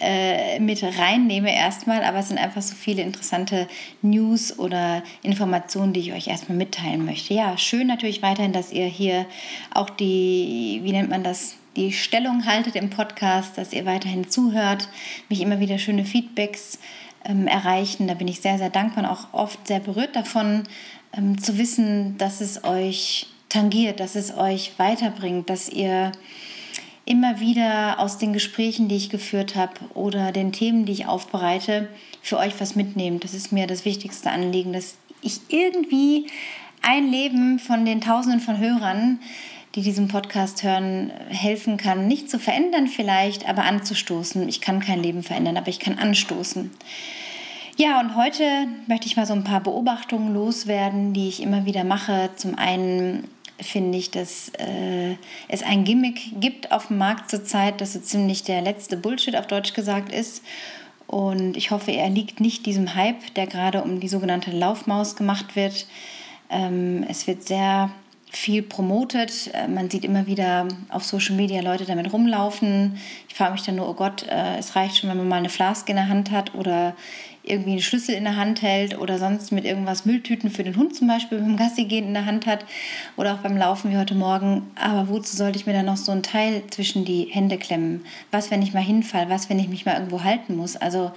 äh, 0.00 0.60
mit 0.60 0.82
reinnehme 0.82 1.54
erstmal, 1.54 2.04
aber 2.04 2.18
es 2.18 2.28
sind 2.28 2.38
einfach 2.38 2.62
so 2.62 2.74
viele 2.74 3.02
interessante 3.02 3.66
News 4.02 4.58
oder 4.58 5.02
Informationen, 5.22 5.92
die 5.92 6.00
ich 6.00 6.12
euch 6.12 6.28
erstmal 6.28 6.56
mitteilen 6.56 7.04
möchte. 7.04 7.34
Ja, 7.34 7.58
schön 7.58 7.88
natürlich 7.88 8.22
weiterhin, 8.22 8.52
dass 8.52 8.72
ihr 8.72 8.86
hier 8.86 9.26
auch 9.74 9.90
die, 9.90 10.80
wie 10.82 10.92
nennt 10.92 11.10
man 11.10 11.24
das, 11.24 11.56
die 11.78 11.92
Stellung 11.92 12.44
haltet 12.44 12.74
im 12.74 12.90
Podcast, 12.90 13.56
dass 13.56 13.72
ihr 13.72 13.86
weiterhin 13.86 14.28
zuhört, 14.28 14.88
mich 15.28 15.40
immer 15.40 15.60
wieder 15.60 15.78
schöne 15.78 16.04
Feedbacks 16.04 16.80
ähm, 17.24 17.46
erreichen. 17.46 18.08
Da 18.08 18.14
bin 18.14 18.26
ich 18.26 18.40
sehr, 18.40 18.58
sehr 18.58 18.68
dankbar 18.68 19.04
und 19.04 19.10
auch 19.10 19.32
oft 19.32 19.66
sehr 19.66 19.78
berührt 19.78 20.16
davon, 20.16 20.64
ähm, 21.16 21.40
zu 21.40 21.56
wissen, 21.56 22.18
dass 22.18 22.40
es 22.40 22.64
euch 22.64 23.28
tangiert, 23.48 24.00
dass 24.00 24.16
es 24.16 24.36
euch 24.36 24.72
weiterbringt, 24.76 25.48
dass 25.48 25.68
ihr 25.68 26.10
immer 27.04 27.38
wieder 27.38 28.00
aus 28.00 28.18
den 28.18 28.32
Gesprächen, 28.32 28.88
die 28.88 28.96
ich 28.96 29.08
geführt 29.08 29.54
habe 29.54 29.74
oder 29.94 30.32
den 30.32 30.52
Themen, 30.52 30.84
die 30.84 30.92
ich 30.92 31.06
aufbereite, 31.06 31.88
für 32.22 32.38
euch 32.38 32.54
was 32.58 32.74
mitnehmt. 32.74 33.22
Das 33.22 33.34
ist 33.34 33.52
mir 33.52 33.68
das 33.68 33.84
wichtigste 33.84 34.30
Anliegen, 34.30 34.72
dass 34.72 34.98
ich 35.22 35.40
irgendwie 35.48 36.26
ein 36.82 37.08
Leben 37.10 37.60
von 37.60 37.84
den 37.84 38.00
Tausenden 38.00 38.40
von 38.40 38.58
Hörern, 38.58 39.20
die 39.74 39.82
diesen 39.82 40.08
Podcast 40.08 40.62
hören, 40.62 41.10
helfen 41.28 41.76
kann, 41.76 42.08
nicht 42.08 42.30
zu 42.30 42.38
verändern 42.38 42.86
vielleicht, 42.86 43.48
aber 43.48 43.64
anzustoßen. 43.64 44.48
Ich 44.48 44.60
kann 44.60 44.80
kein 44.80 45.02
Leben 45.02 45.22
verändern, 45.22 45.56
aber 45.56 45.68
ich 45.68 45.78
kann 45.78 45.98
anstoßen. 45.98 46.70
Ja, 47.76 48.00
und 48.00 48.16
heute 48.16 48.66
möchte 48.88 49.06
ich 49.06 49.16
mal 49.16 49.26
so 49.26 49.34
ein 49.34 49.44
paar 49.44 49.60
Beobachtungen 49.60 50.34
loswerden, 50.34 51.12
die 51.12 51.28
ich 51.28 51.42
immer 51.42 51.64
wieder 51.64 51.84
mache. 51.84 52.30
Zum 52.34 52.58
einen 52.58 53.28
finde 53.60 53.98
ich, 53.98 54.10
dass 54.10 54.50
äh, 54.58 55.16
es 55.48 55.62
ein 55.62 55.84
Gimmick 55.84 56.40
gibt 56.40 56.72
auf 56.72 56.88
dem 56.88 56.98
Markt 56.98 57.30
zurzeit, 57.30 57.80
das 57.80 57.92
so 57.92 58.00
ziemlich 58.00 58.42
der 58.42 58.62
letzte 58.62 58.96
Bullshit 58.96 59.36
auf 59.36 59.46
Deutsch 59.46 59.74
gesagt 59.74 60.12
ist. 60.12 60.42
Und 61.06 61.56
ich 61.56 61.70
hoffe, 61.70 61.92
er 61.92 62.10
liegt 62.10 62.40
nicht 62.40 62.66
diesem 62.66 62.94
Hype, 62.94 63.34
der 63.34 63.46
gerade 63.46 63.82
um 63.82 64.00
die 64.00 64.08
sogenannte 64.08 64.50
Laufmaus 64.50 65.16
gemacht 65.16 65.54
wird. 65.56 65.86
Ähm, 66.50 67.04
es 67.08 67.26
wird 67.26 67.44
sehr 67.44 67.90
viel 68.30 68.62
promotet. 68.62 69.50
Äh, 69.52 69.68
man 69.68 69.90
sieht 69.90 70.04
immer 70.04 70.26
wieder 70.26 70.68
auf 70.88 71.04
Social 71.04 71.36
Media 71.36 71.60
Leute 71.60 71.84
damit 71.84 72.12
rumlaufen. 72.12 72.98
Ich 73.28 73.34
frage 73.34 73.52
mich 73.52 73.62
dann 73.62 73.76
nur, 73.76 73.88
oh 73.88 73.94
Gott, 73.94 74.26
äh, 74.28 74.58
es 74.58 74.76
reicht 74.76 74.96
schon, 74.98 75.10
wenn 75.10 75.16
man 75.16 75.28
mal 75.28 75.36
eine 75.36 75.48
Flaske 75.48 75.92
in 75.92 75.96
der 75.96 76.08
Hand 76.08 76.30
hat 76.30 76.54
oder 76.54 76.94
irgendwie 77.42 77.70
einen 77.70 77.80
Schlüssel 77.80 78.14
in 78.14 78.24
der 78.24 78.36
Hand 78.36 78.62
hält 78.62 78.98
oder 78.98 79.18
sonst 79.18 79.52
mit 79.52 79.64
irgendwas 79.64 80.04
Mülltüten 80.04 80.50
für 80.50 80.64
den 80.64 80.76
Hund 80.76 80.94
zum 80.94 81.08
Beispiel 81.08 81.38
beim 81.38 81.56
Gassi 81.56 81.84
gehen 81.84 82.06
in 82.06 82.14
der 82.14 82.26
Hand 82.26 82.46
hat 82.46 82.64
oder 83.16 83.34
auch 83.34 83.38
beim 83.38 83.56
Laufen 83.56 83.90
wie 83.90 83.96
heute 83.96 84.14
Morgen. 84.14 84.70
Aber 84.74 85.08
wozu 85.08 85.36
sollte 85.36 85.58
ich 85.58 85.66
mir 85.66 85.72
dann 85.72 85.86
noch 85.86 85.96
so 85.96 86.12
ein 86.12 86.22
Teil 86.22 86.62
zwischen 86.70 87.04
die 87.04 87.28
Hände 87.30 87.58
klemmen? 87.58 88.04
Was, 88.30 88.50
wenn 88.50 88.62
ich 88.62 88.74
mal 88.74 88.82
hinfall? 88.82 89.30
Was, 89.30 89.48
wenn 89.48 89.58
ich 89.58 89.68
mich 89.68 89.86
mal 89.86 89.94
irgendwo 89.94 90.22
halten 90.24 90.56
muss? 90.56 90.76
Also 90.76 91.12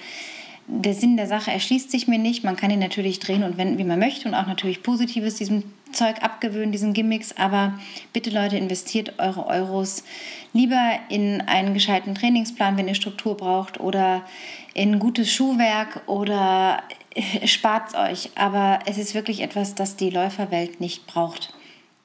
der 0.74 0.94
Sinn 0.94 1.18
der 1.18 1.28
Sache 1.28 1.52
erschließt 1.52 1.92
sich 1.92 2.08
mir 2.08 2.18
nicht. 2.18 2.46
Man 2.46 2.56
kann 2.56 2.72
ihn 2.72 2.80
natürlich 2.80 3.20
drehen 3.20 3.44
und 3.44 3.58
wenden, 3.58 3.78
wie 3.78 3.84
man 3.84 4.00
möchte 4.00 4.28
und 4.28 4.36
auch 4.36 4.48
natürlich 4.48 4.82
Positives 4.82 5.36
diesem 5.36 5.64
Zeug 5.92 6.24
abgewöhnen, 6.24 6.72
diesen 6.72 6.94
Gimmicks. 6.94 7.36
Aber 7.38 7.78
bitte 8.14 8.30
Leute, 8.30 8.56
investiert 8.56 9.20
eure 9.20 9.46
Euros 9.48 10.06
lieber 10.54 11.00
in 11.10 11.42
einen 11.42 11.74
gescheiten 11.74 12.16
Trainingsplan, 12.16 12.78
wenn 12.78 12.88
ihr 12.88 12.96
Struktur 12.96 13.36
braucht 13.36 13.82
oder 13.82 14.26
in 14.74 15.00
gutes 15.00 15.30
Schuhwerk 15.30 16.04
oder 16.08 16.84
spart 17.46 17.94
euch. 17.96 18.32
Aber 18.36 18.80
es 18.86 18.98
ist 18.98 19.14
wirklich 19.14 19.42
etwas, 19.42 19.76
das 19.76 19.98
die 19.98 20.10
Läuferwelt 20.10 20.80
nicht 20.80 21.06
braucht. 21.06 21.54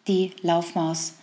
Die 0.09 0.33
Laufmaus. 0.43 1.15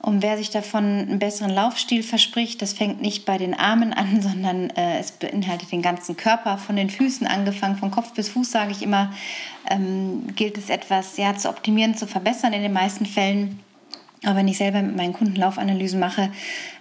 Und 0.00 0.22
wer 0.22 0.36
sich 0.36 0.50
davon 0.50 0.84
einen 0.84 1.18
besseren 1.18 1.50
Laufstil 1.50 2.04
verspricht, 2.04 2.62
das 2.62 2.72
fängt 2.72 3.02
nicht 3.02 3.24
bei 3.24 3.36
den 3.36 3.54
Armen 3.54 3.92
an, 3.92 4.22
sondern 4.22 4.70
äh, 4.70 4.98
es 4.98 5.12
beinhaltet 5.12 5.72
den 5.72 5.82
ganzen 5.82 6.16
Körper, 6.16 6.58
von 6.58 6.76
den 6.76 6.90
Füßen 6.90 7.26
angefangen, 7.26 7.76
von 7.76 7.90
Kopf 7.90 8.12
bis 8.12 8.28
Fuß, 8.28 8.50
sage 8.50 8.72
ich 8.72 8.82
immer, 8.82 9.12
ähm, 9.68 10.28
gilt 10.36 10.56
es 10.56 10.70
etwas 10.70 11.16
ja, 11.16 11.36
zu 11.36 11.48
optimieren, 11.48 11.96
zu 11.96 12.06
verbessern 12.06 12.52
in 12.52 12.62
den 12.62 12.72
meisten 12.72 13.06
Fällen. 13.06 13.60
auch 14.24 14.34
wenn 14.34 14.48
ich 14.48 14.58
selber 14.58 14.82
mit 14.82 14.96
meinen 14.96 15.12
Kunden 15.12 15.36
Laufanalysen 15.36 16.00
mache. 16.00 16.32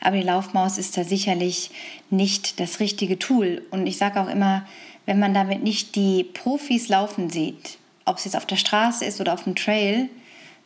Aber 0.02 0.16
die 0.16 0.24
Laufmaus 0.24 0.78
ist 0.78 0.98
da 0.98 1.04
sicherlich 1.04 1.72
nicht 2.10 2.60
das 2.60 2.80
richtige 2.80 3.20
Tool. 3.20 3.64
Und 3.72 3.88
ich 3.88 3.98
sage 3.98 4.22
auch 4.22 4.28
immer, 4.28 4.66
wenn 5.06 5.20
man 5.20 5.34
damit 5.34 5.64
nicht 5.64 5.96
die 5.96 6.24
Profis 6.24 6.90
laufen 6.90 7.30
sieht, 7.30 7.78
ob 8.06 8.18
es 8.18 8.26
jetzt 8.26 8.36
auf 8.36 8.46
der 8.46 8.56
Straße 8.56 9.06
ist 9.06 9.22
oder 9.22 9.34
auf 9.34 9.44
dem 9.44 9.56
Trail, 9.56 10.10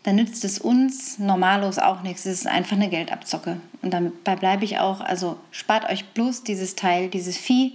dann 0.04 0.16
nützt 0.16 0.44
es 0.44 0.58
uns 0.58 1.20
normalos 1.20 1.78
auch 1.78 2.02
nichts. 2.02 2.26
Es 2.26 2.42
ist 2.42 2.48
einfach 2.48 2.76
eine 2.76 2.90
Geldabzocke. 2.90 3.62
Und 3.82 3.94
dabei 3.94 4.36
bleibe 4.36 4.66
ich 4.66 4.80
auch. 4.80 5.00
Also 5.02 5.38
spart 5.52 5.90
euch 5.90 6.06
bloß 6.10 6.44
dieses 6.44 6.76
Teil, 6.76 7.10
dieses 7.10 7.38
Vieh. 7.38 7.74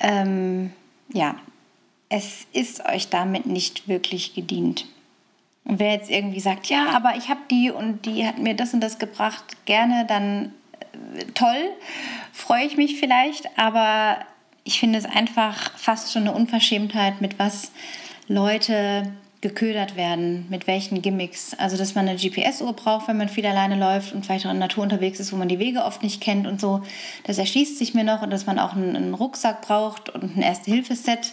Ähm, 0.00 0.72
ja, 1.12 1.36
es 2.10 2.46
ist 2.52 2.84
euch 2.86 3.08
damit 3.08 3.46
nicht 3.46 3.88
wirklich 3.88 4.34
gedient. 4.34 4.86
Und 5.64 5.78
wer 5.78 5.92
jetzt 5.92 6.10
irgendwie 6.10 6.40
sagt, 6.40 6.66
ja, 6.66 6.90
aber 6.90 7.16
ich 7.16 7.28
habe 7.28 7.40
die 7.50 7.70
und 7.70 8.04
die 8.04 8.26
hat 8.26 8.38
mir 8.38 8.54
das 8.54 8.74
und 8.74 8.80
das 8.80 8.98
gebracht, 8.98 9.44
gerne, 9.64 10.04
dann 10.06 10.52
äh, 11.16 11.24
toll, 11.34 11.70
freue 12.32 12.66
ich 12.66 12.76
mich 12.76 12.98
vielleicht. 12.98 13.58
Aber 13.58 14.18
ich 14.64 14.80
finde 14.80 14.98
es 14.98 15.06
einfach 15.06 15.78
fast 15.78 16.12
schon 16.12 16.22
eine 16.22 16.32
Unverschämtheit, 16.32 17.22
mit 17.22 17.38
was 17.38 17.72
Leute 18.28 19.12
geködert 19.40 19.94
werden, 19.94 20.46
mit 20.48 20.66
welchen 20.66 21.00
Gimmicks. 21.00 21.54
Also, 21.54 21.76
dass 21.76 21.94
man 21.94 22.08
eine 22.08 22.18
GPS-Uhr 22.18 22.72
braucht, 22.72 23.06
wenn 23.06 23.16
man 23.16 23.28
viel 23.28 23.46
alleine 23.46 23.76
läuft 23.76 24.12
und 24.12 24.26
vielleicht 24.26 24.46
auch 24.46 24.50
in 24.50 24.58
der 24.58 24.66
Natur 24.66 24.82
unterwegs 24.82 25.20
ist, 25.20 25.32
wo 25.32 25.36
man 25.36 25.48
die 25.48 25.60
Wege 25.60 25.84
oft 25.84 26.02
nicht 26.02 26.20
kennt 26.20 26.46
und 26.46 26.60
so. 26.60 26.82
Das 27.24 27.38
erschließt 27.38 27.78
sich 27.78 27.94
mir 27.94 28.04
noch 28.04 28.22
und 28.22 28.30
dass 28.30 28.46
man 28.46 28.58
auch 28.58 28.74
einen, 28.74 28.96
einen 28.96 29.14
Rucksack 29.14 29.62
braucht 29.62 30.10
und 30.10 30.36
ein 30.36 30.42
Erste-Hilfe-Set 30.42 31.32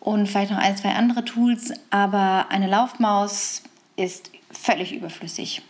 und 0.00 0.28
vielleicht 0.28 0.50
noch 0.50 0.58
ein, 0.58 0.76
zwei 0.76 0.90
andere 0.90 1.24
Tools. 1.24 1.74
Aber 1.90 2.46
eine 2.48 2.68
Laufmaus 2.68 3.62
ist 3.96 4.30
völlig 4.50 4.94
überflüssig. 4.94 5.62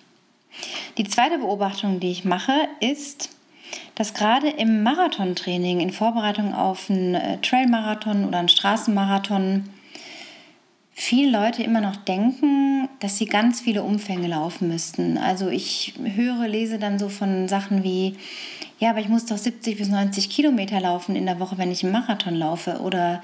Die 0.99 1.05
zweite 1.05 1.39
Beobachtung, 1.39 1.99
die 1.99 2.11
ich 2.13 2.25
mache, 2.25 2.53
ist, 2.81 3.31
dass 3.97 4.15
gerade 4.15 4.49
im 4.49 4.83
Marathontraining, 4.85 5.81
in 5.81 5.91
Vorbereitung 5.91 6.55
auf 6.55 6.89
einen 6.89 7.15
äh, 7.15 7.39
Trailmarathon 7.39 8.25
oder 8.25 8.39
einen 8.39 8.49
Straßenmarathon, 8.49 9.69
viele 10.99 11.31
Leute 11.31 11.63
immer 11.63 11.83
noch 11.83 11.95
denken, 11.95 12.89
dass 13.01 13.19
sie 13.19 13.27
ganz 13.27 13.61
viele 13.61 13.83
Umfänge 13.83 14.29
laufen 14.29 14.69
müssten. 14.69 15.19
Also 15.19 15.49
ich 15.51 15.93
höre, 16.03 16.49
lese 16.49 16.79
dann 16.79 16.99
so 16.99 17.11
von 17.11 17.49
Sachen 17.49 17.85
wie, 17.85 18.17
ja, 18.79 18.91
aber 18.91 19.01
ich 19.01 19.09
muss 19.09 19.27
doch 19.27 19.37
70 19.37 19.77
bis 19.77 19.89
90 19.89 20.31
Kilometer 20.31 20.81
laufen 20.81 21.15
in 21.15 21.27
der 21.27 21.39
Woche, 21.39 21.59
wenn 21.59 21.71
ich 21.71 21.85
einen 21.85 21.93
Marathon 21.93 22.35
laufe. 22.35 22.81
Oder 22.81 23.23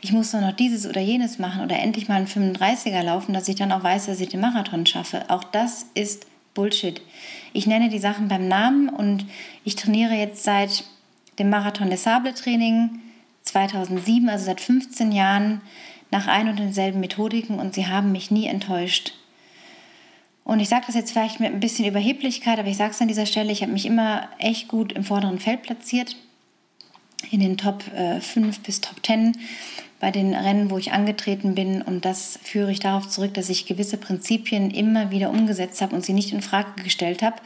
ich 0.00 0.12
muss 0.12 0.30
doch 0.32 0.40
noch 0.40 0.52
dieses 0.52 0.86
oder 0.86 1.02
jenes 1.02 1.38
machen 1.38 1.62
oder 1.62 1.78
endlich 1.78 2.08
mal 2.08 2.16
einen 2.16 2.26
35er 2.26 3.02
laufen, 3.02 3.34
dass 3.34 3.48
ich 3.48 3.56
dann 3.56 3.70
auch 3.70 3.84
weiß, 3.84 4.06
dass 4.06 4.20
ich 4.20 4.30
den 4.30 4.40
Marathon 4.40 4.86
schaffe. 4.86 5.26
Auch 5.28 5.44
das 5.44 5.86
ist 5.92 6.26
Bullshit. 6.54 7.02
Ich 7.52 7.66
nenne 7.66 7.90
die 7.90 7.98
Sachen 7.98 8.28
beim 8.28 8.48
Namen 8.48 8.88
und 8.88 9.26
ich 9.64 9.76
trainiere 9.76 10.14
jetzt 10.14 10.42
seit 10.42 10.84
dem 11.38 11.50
Marathon 11.50 11.90
des 11.90 12.02
Sable 12.02 12.32
Training 12.32 13.00
2007, 13.42 14.28
also 14.30 14.46
seit 14.46 14.60
15 14.62 15.12
Jahren 15.12 15.60
nach 16.10 16.26
ein 16.26 16.48
und 16.48 16.58
denselben 16.58 17.00
Methodiken 17.00 17.58
und 17.58 17.74
sie 17.74 17.86
haben 17.86 18.12
mich 18.12 18.30
nie 18.30 18.46
enttäuscht. 18.46 19.14
Und 20.44 20.60
ich 20.60 20.68
sage 20.68 20.84
das 20.86 20.96
jetzt 20.96 21.12
vielleicht 21.12 21.38
mit 21.38 21.52
ein 21.52 21.60
bisschen 21.60 21.84
Überheblichkeit, 21.84 22.58
aber 22.58 22.68
ich 22.68 22.76
sage 22.76 22.90
es 22.90 23.00
an 23.00 23.08
dieser 23.08 23.26
Stelle, 23.26 23.52
ich 23.52 23.62
habe 23.62 23.72
mich 23.72 23.86
immer 23.86 24.28
echt 24.38 24.68
gut 24.68 24.92
im 24.92 25.04
vorderen 25.04 25.38
Feld 25.38 25.62
platziert, 25.62 26.16
in 27.30 27.40
den 27.40 27.56
Top 27.56 27.84
äh, 27.94 28.20
5 28.20 28.60
bis 28.60 28.80
Top 28.80 29.04
10 29.04 29.36
bei 30.00 30.10
den 30.10 30.34
Rennen, 30.34 30.70
wo 30.70 30.78
ich 30.78 30.92
angetreten 30.92 31.54
bin. 31.54 31.82
Und 31.82 32.04
das 32.04 32.38
führe 32.42 32.72
ich 32.72 32.80
darauf 32.80 33.08
zurück, 33.08 33.34
dass 33.34 33.50
ich 33.50 33.66
gewisse 33.66 33.98
Prinzipien 33.98 34.70
immer 34.70 35.10
wieder 35.10 35.30
umgesetzt 35.30 35.82
habe 35.82 35.94
und 35.94 36.04
sie 36.04 36.14
nicht 36.14 36.32
in 36.32 36.42
Frage 36.42 36.82
gestellt 36.82 37.22
habe. 37.22 37.36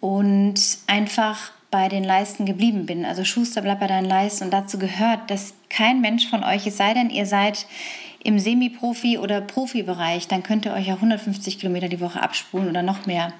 Und 0.00 0.58
einfach 0.86 1.52
bei 1.76 1.90
den 1.90 2.04
Leisten 2.04 2.46
geblieben 2.46 2.86
bin. 2.86 3.04
Also 3.04 3.22
Schuster, 3.22 3.60
bleib 3.60 3.80
bei 3.80 3.86
deinen 3.86 4.06
Leisten. 4.06 4.44
Und 4.44 4.50
dazu 4.50 4.78
gehört, 4.78 5.30
dass 5.30 5.52
kein 5.68 6.00
Mensch 6.00 6.26
von 6.26 6.42
euch, 6.42 6.66
es 6.66 6.78
sei 6.78 6.94
denn, 6.94 7.10
ihr 7.10 7.26
seid 7.26 7.66
im 8.24 8.38
Semi-Profi- 8.38 9.18
oder 9.18 9.42
Profibereich, 9.42 10.26
dann 10.26 10.42
könnt 10.42 10.64
ihr 10.64 10.72
euch 10.72 10.86
ja 10.86 10.94
150 10.94 11.58
Kilometer 11.58 11.88
die 11.88 12.00
Woche 12.00 12.22
abspulen 12.22 12.70
oder 12.70 12.82
noch 12.82 13.04
mehr. 13.04 13.34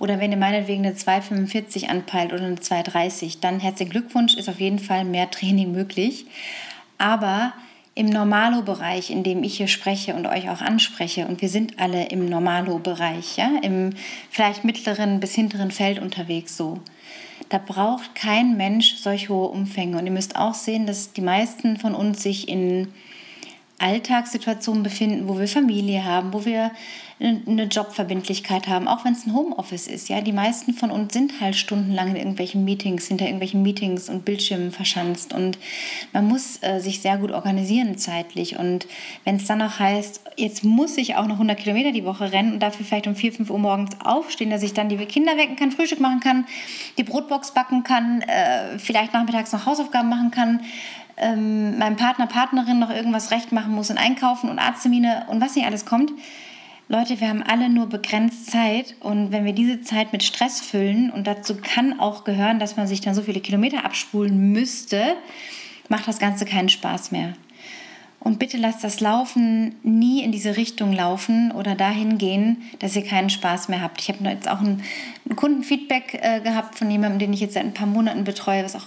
Oder 0.00 0.18
wenn 0.18 0.32
ihr 0.32 0.38
meinetwegen 0.38 0.84
eine 0.84 0.96
2,45 0.96 1.88
anpeilt 1.88 2.32
oder 2.32 2.46
eine 2.46 2.56
2,30, 2.56 3.38
dann 3.40 3.60
herzlichen 3.60 3.92
Glückwunsch, 3.92 4.34
ist 4.34 4.48
auf 4.48 4.58
jeden 4.58 4.80
Fall 4.80 5.04
mehr 5.04 5.30
Training 5.30 5.70
möglich. 5.70 6.26
Aber 6.98 7.52
im 7.94 8.06
Normalo-Bereich, 8.06 9.10
in 9.10 9.22
dem 9.22 9.44
ich 9.44 9.56
hier 9.56 9.68
spreche 9.68 10.14
und 10.14 10.26
euch 10.26 10.50
auch 10.50 10.62
anspreche, 10.62 11.28
und 11.28 11.42
wir 11.42 11.48
sind 11.48 11.78
alle 11.78 12.06
im 12.06 12.28
Normalo-Bereich, 12.28 13.36
ja, 13.36 13.52
im 13.62 13.90
vielleicht 14.30 14.64
mittleren 14.64 15.20
bis 15.20 15.36
hinteren 15.36 15.70
Feld 15.70 16.00
unterwegs 16.00 16.56
so, 16.56 16.80
da 17.48 17.58
braucht 17.58 18.14
kein 18.14 18.56
Mensch 18.56 18.96
solch 18.96 19.28
hohe 19.28 19.48
Umfänge. 19.48 19.98
Und 19.98 20.06
ihr 20.06 20.12
müsst 20.12 20.36
auch 20.36 20.54
sehen, 20.54 20.86
dass 20.86 21.12
die 21.12 21.20
meisten 21.20 21.76
von 21.76 21.94
uns 21.94 22.22
sich 22.22 22.48
in 22.48 22.88
Alltagssituationen 23.78 24.82
befinden, 24.82 25.28
wo 25.28 25.38
wir 25.38 25.48
Familie 25.48 26.04
haben, 26.04 26.32
wo 26.32 26.44
wir 26.44 26.72
eine 27.20 27.64
Jobverbindlichkeit 27.64 28.68
haben, 28.68 28.86
auch 28.86 29.04
wenn 29.04 29.12
es 29.12 29.26
ein 29.26 29.34
Homeoffice 29.34 29.88
ist. 29.88 30.08
Ja, 30.08 30.20
die 30.20 30.32
meisten 30.32 30.72
von 30.72 30.92
uns 30.92 31.12
sind 31.12 31.40
halt 31.40 31.56
stundenlang 31.56 32.10
in 32.10 32.16
irgendwelchen 32.16 32.64
Meetings, 32.64 33.08
hinter 33.08 33.24
irgendwelchen 33.24 33.62
Meetings 33.62 34.08
und 34.08 34.24
Bildschirmen 34.24 34.70
verschanzt 34.70 35.32
und 35.32 35.58
man 36.12 36.28
muss 36.28 36.62
äh, 36.62 36.78
sich 36.78 37.00
sehr 37.00 37.18
gut 37.18 37.32
organisieren 37.32 37.98
zeitlich. 37.98 38.56
Und 38.58 38.86
wenn 39.24 39.36
es 39.36 39.46
dann 39.46 39.60
auch 39.62 39.80
heißt, 39.80 40.20
jetzt 40.36 40.62
muss 40.62 40.96
ich 40.96 41.16
auch 41.16 41.26
noch 41.26 41.34
100 41.34 41.58
Kilometer 41.58 41.90
die 41.90 42.04
Woche 42.04 42.30
rennen 42.30 42.52
und 42.52 42.60
dafür 42.60 42.86
vielleicht 42.86 43.08
um 43.08 43.16
4, 43.16 43.32
5 43.32 43.50
Uhr 43.50 43.58
morgens 43.58 43.96
aufstehen, 44.04 44.50
dass 44.50 44.62
ich 44.62 44.72
dann 44.72 44.88
die 44.88 44.96
Kinder 44.98 45.36
wecken 45.36 45.56
kann, 45.56 45.72
Frühstück 45.72 46.00
machen 46.00 46.20
kann, 46.20 46.46
die 46.98 47.04
Brotbox 47.04 47.52
backen 47.52 47.82
kann, 47.82 48.22
äh, 48.22 48.78
vielleicht 48.78 49.12
nachmittags 49.12 49.52
noch 49.52 49.66
Hausaufgaben 49.66 50.08
machen 50.08 50.30
kann, 50.30 50.60
ähm, 51.16 51.78
meinem 51.78 51.96
Partner, 51.96 52.28
Partnerin 52.28 52.78
noch 52.78 52.90
irgendwas 52.90 53.32
recht 53.32 53.50
machen 53.50 53.74
muss 53.74 53.90
und 53.90 53.98
einkaufen 53.98 54.48
und 54.50 54.60
Arzttermine 54.60 55.26
und 55.28 55.40
was 55.40 55.56
nicht 55.56 55.66
alles 55.66 55.84
kommt. 55.84 56.12
Leute, 56.90 57.20
wir 57.20 57.28
haben 57.28 57.42
alle 57.42 57.68
nur 57.68 57.86
begrenzt 57.86 58.50
Zeit 58.50 58.94
und 59.00 59.30
wenn 59.30 59.44
wir 59.44 59.52
diese 59.52 59.82
Zeit 59.82 60.14
mit 60.14 60.22
Stress 60.22 60.62
füllen 60.62 61.10
und 61.10 61.26
dazu 61.26 61.54
kann 61.54 62.00
auch 62.00 62.24
gehören, 62.24 62.58
dass 62.58 62.78
man 62.78 62.86
sich 62.86 63.02
dann 63.02 63.14
so 63.14 63.20
viele 63.20 63.40
Kilometer 63.40 63.84
abspulen 63.84 64.52
müsste, 64.52 65.14
macht 65.90 66.08
das 66.08 66.18
Ganze 66.18 66.46
keinen 66.46 66.70
Spaß 66.70 67.12
mehr. 67.12 67.34
Und 68.20 68.38
bitte 68.38 68.56
lasst 68.56 68.82
das 68.84 69.00
Laufen 69.00 69.74
nie 69.82 70.22
in 70.22 70.32
diese 70.32 70.56
Richtung 70.56 70.94
laufen 70.94 71.52
oder 71.52 71.74
dahin 71.74 72.16
gehen, 72.16 72.62
dass 72.78 72.96
ihr 72.96 73.04
keinen 73.04 73.28
Spaß 73.28 73.68
mehr 73.68 73.82
habt. 73.82 74.00
Ich 74.00 74.08
habe 74.08 74.24
jetzt 74.24 74.48
auch 74.48 74.60
ein, 74.60 74.82
ein 75.28 75.36
Kundenfeedback 75.36 76.14
äh, 76.14 76.40
gehabt 76.40 76.78
von 76.78 76.90
jemandem, 76.90 77.18
den 77.18 77.32
ich 77.34 77.40
jetzt 77.40 77.52
seit 77.52 77.64
ein 77.64 77.74
paar 77.74 77.86
Monaten 77.86 78.24
betreue, 78.24 78.64
was 78.64 78.74
auch 78.74 78.86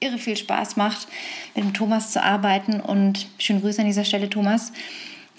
irre 0.00 0.16
viel 0.16 0.38
Spaß 0.38 0.76
macht, 0.76 1.06
mit 1.54 1.64
dem 1.66 1.74
Thomas 1.74 2.12
zu 2.12 2.22
arbeiten. 2.22 2.80
Und 2.80 3.28
schönen 3.36 3.60
Grüße 3.60 3.82
an 3.82 3.86
dieser 3.86 4.06
Stelle, 4.06 4.30
Thomas. 4.30 4.72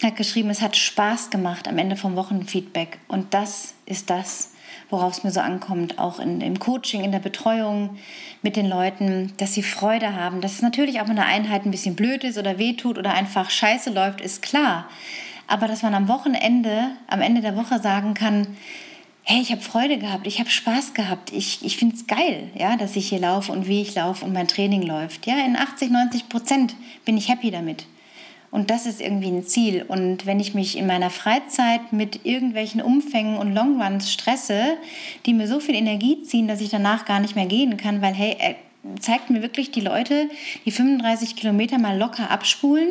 Er 0.00 0.08
hat 0.08 0.16
geschrieben, 0.16 0.50
es 0.50 0.60
hat 0.60 0.76
Spaß 0.76 1.30
gemacht 1.30 1.68
am 1.68 1.78
Ende 1.78 1.96
vom 1.96 2.16
Wochenfeedback. 2.16 2.98
Und 3.08 3.32
das 3.32 3.74
ist 3.86 4.10
das, 4.10 4.52
worauf 4.90 5.12
es 5.12 5.24
mir 5.24 5.30
so 5.30 5.40
ankommt, 5.40 5.98
auch 5.98 6.18
in, 6.18 6.40
im 6.40 6.58
Coaching, 6.58 7.04
in 7.04 7.12
der 7.12 7.20
Betreuung 7.20 7.96
mit 8.42 8.56
den 8.56 8.68
Leuten, 8.68 9.32
dass 9.36 9.54
sie 9.54 9.62
Freude 9.62 10.14
haben. 10.14 10.40
Dass 10.40 10.52
es 10.52 10.62
natürlich 10.62 11.00
auch 11.00 11.08
in 11.08 11.16
der 11.16 11.26
Einheit 11.26 11.64
ein 11.64 11.70
bisschen 11.70 11.94
blöd 11.94 12.24
ist 12.24 12.38
oder 12.38 12.58
wehtut 12.58 12.98
oder 12.98 13.14
einfach 13.14 13.50
scheiße 13.50 13.90
läuft, 13.90 14.20
ist 14.20 14.42
klar. 14.42 14.88
Aber 15.46 15.68
dass 15.68 15.82
man 15.82 15.94
am 15.94 16.08
Wochenende, 16.08 16.90
am 17.06 17.20
Ende 17.20 17.40
der 17.40 17.56
Woche 17.56 17.78
sagen 17.78 18.14
kann, 18.14 18.46
hey, 19.22 19.40
ich 19.40 19.52
habe 19.52 19.62
Freude 19.62 19.98
gehabt, 19.98 20.26
ich 20.26 20.38
habe 20.38 20.50
Spaß 20.50 20.92
gehabt, 20.92 21.32
ich, 21.32 21.64
ich 21.64 21.78
finde 21.78 21.96
es 21.96 22.06
geil, 22.06 22.50
ja, 22.54 22.76
dass 22.76 22.94
ich 22.94 23.08
hier 23.08 23.20
laufe 23.20 23.52
und 23.52 23.66
wie 23.66 23.80
ich 23.80 23.94
laufe 23.94 24.24
und 24.24 24.34
mein 24.34 24.48
Training 24.48 24.82
läuft. 24.82 25.26
Ja, 25.26 25.42
in 25.44 25.56
80, 25.56 25.90
90 25.90 26.28
Prozent 26.28 26.76
bin 27.04 27.16
ich 27.16 27.28
happy 27.28 27.50
damit. 27.50 27.86
Und 28.54 28.70
das 28.70 28.86
ist 28.86 29.00
irgendwie 29.00 29.32
ein 29.32 29.42
Ziel. 29.42 29.84
Und 29.88 30.26
wenn 30.26 30.38
ich 30.38 30.54
mich 30.54 30.78
in 30.78 30.86
meiner 30.86 31.10
Freizeit 31.10 31.92
mit 31.92 32.24
irgendwelchen 32.24 32.80
Umfängen 32.80 33.36
und 33.36 33.52
Longruns 33.52 34.12
stresse, 34.12 34.76
die 35.26 35.34
mir 35.34 35.48
so 35.48 35.58
viel 35.58 35.74
Energie 35.74 36.22
ziehen, 36.22 36.46
dass 36.46 36.60
ich 36.60 36.70
danach 36.70 37.04
gar 37.04 37.18
nicht 37.18 37.34
mehr 37.34 37.46
gehen 37.46 37.76
kann, 37.76 38.00
weil, 38.00 38.14
hey, 38.14 38.54
zeigt 39.00 39.28
mir 39.28 39.42
wirklich 39.42 39.72
die 39.72 39.80
Leute, 39.80 40.30
die 40.64 40.70
35 40.70 41.34
Kilometer 41.34 41.78
mal 41.78 41.98
locker 41.98 42.30
abspulen 42.30 42.90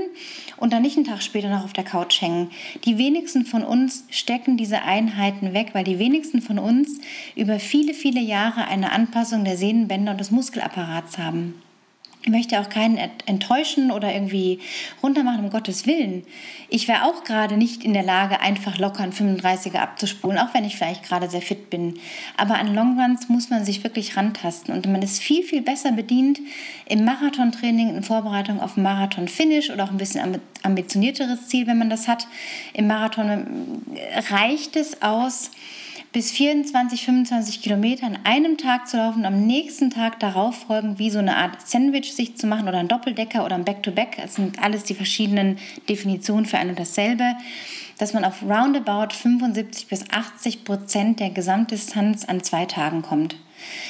und 0.58 0.74
dann 0.74 0.82
nicht 0.82 0.98
einen 0.98 1.06
Tag 1.06 1.24
später 1.24 1.48
noch 1.48 1.64
auf 1.64 1.72
der 1.72 1.86
Couch 1.86 2.22
hängen. 2.22 2.52
Die 2.84 2.98
wenigsten 2.98 3.46
von 3.46 3.64
uns 3.64 4.04
stecken 4.10 4.58
diese 4.58 4.82
Einheiten 4.82 5.54
weg, 5.54 5.70
weil 5.72 5.86
die 5.86 5.98
wenigsten 5.98 6.42
von 6.42 6.60
uns 6.60 7.00
über 7.38 7.58
viele, 7.58 7.94
viele 7.94 8.20
Jahre 8.20 8.68
eine 8.68 8.92
Anpassung 8.92 9.46
der 9.46 9.56
Sehnenbänder 9.56 10.12
und 10.12 10.20
des 10.20 10.30
Muskelapparats 10.30 11.18
haben. 11.18 11.54
Ich 12.26 12.32
möchte 12.32 12.62
auch 12.62 12.70
keinen 12.70 12.98
enttäuschen 13.26 13.92
oder 13.92 14.14
irgendwie 14.14 14.60
runtermachen, 15.02 15.44
um 15.44 15.50
Gottes 15.50 15.86
Willen. 15.86 16.24
Ich 16.70 16.88
wäre 16.88 17.04
auch 17.04 17.26
gerade 17.26 17.58
nicht 17.58 17.84
in 17.84 17.94
der 17.94 18.04
Lage, 18.04 18.40
einfach 18.40 18.78
locker 18.78 19.04
einen 19.04 19.12
35er 19.12 19.80
abzuspulen, 19.80 20.38
auch 20.38 20.54
wenn 20.54 20.64
ich 20.64 20.78
vielleicht 20.78 21.04
gerade 21.04 21.30
sehr 21.30 21.42
fit 21.42 21.70
bin. 21.70 22.00
Aber 22.38 22.56
an 22.56 22.74
Longruns 22.74 23.28
muss 23.28 23.50
man 23.50 23.66
sich 23.66 23.84
wirklich 23.84 24.16
rantasten 24.16 24.74
und 24.74 24.88
man 24.88 25.02
ist 25.02 25.22
viel, 25.22 25.44
viel 25.44 25.62
besser 25.62 25.92
bedient 25.92 26.40
im 26.88 27.04
Marathontraining, 27.04 27.90
in 27.94 28.04
Vorbereitung 28.04 28.62
auf 28.62 28.78
Marathon-Finish 28.78 29.70
oder 29.70 29.84
auch 29.84 29.92
ein 29.92 29.98
bisschen 29.98 30.40
ambitionierteres 30.64 31.50
Ziel, 31.50 31.68
wenn 31.68 31.78
man 31.78 31.90
das 31.90 32.08
hat. 32.08 32.26
Im 32.74 32.88
Marathon 32.88 33.84
reicht 34.30 34.78
es 34.78 35.02
aus, 35.02 35.52
bis 36.14 36.32
24, 36.32 37.06
25 37.06 37.64
Kilometer 37.64 38.06
an 38.06 38.20
einem 38.24 38.60
Tag 38.60 38.88
zu 38.88 38.98
laufen, 38.98 39.26
am 39.26 39.48
nächsten 39.48 39.90
Tag 39.90 40.20
darauf 40.20 40.56
folgen, 40.68 41.00
wie 41.00 41.10
so 41.10 41.18
eine 41.18 41.36
Art 41.36 41.68
Sandwich 41.68 42.14
sich 42.14 42.38
zu 42.38 42.46
machen 42.46 42.68
oder 42.68 42.78
ein 42.78 42.88
Doppeldecker 42.88 43.44
oder 43.44 43.56
ein 43.56 43.66
Back-to-Back. 43.66 44.18
-Back. 44.18 44.22
Das 44.22 44.36
sind 44.36 44.62
alles 44.62 44.84
die 44.84 44.94
verschiedenen 44.94 45.58
Definitionen 45.90 46.46
für 46.46 46.60
ein 46.60 46.70
und 46.70 46.80
dasselbe. 46.80 47.34
Dass 47.98 48.14
man 48.14 48.26
auf 48.26 48.44
roundabout 48.44 49.14
75 49.16 49.88
bis 49.88 50.10
80 50.12 50.64
Prozent 50.64 51.20
der 51.20 51.32
Gesamtdistanz 51.32 52.26
an 52.26 52.44
zwei 52.44 52.66
Tagen 52.66 53.02
kommt. 53.02 53.36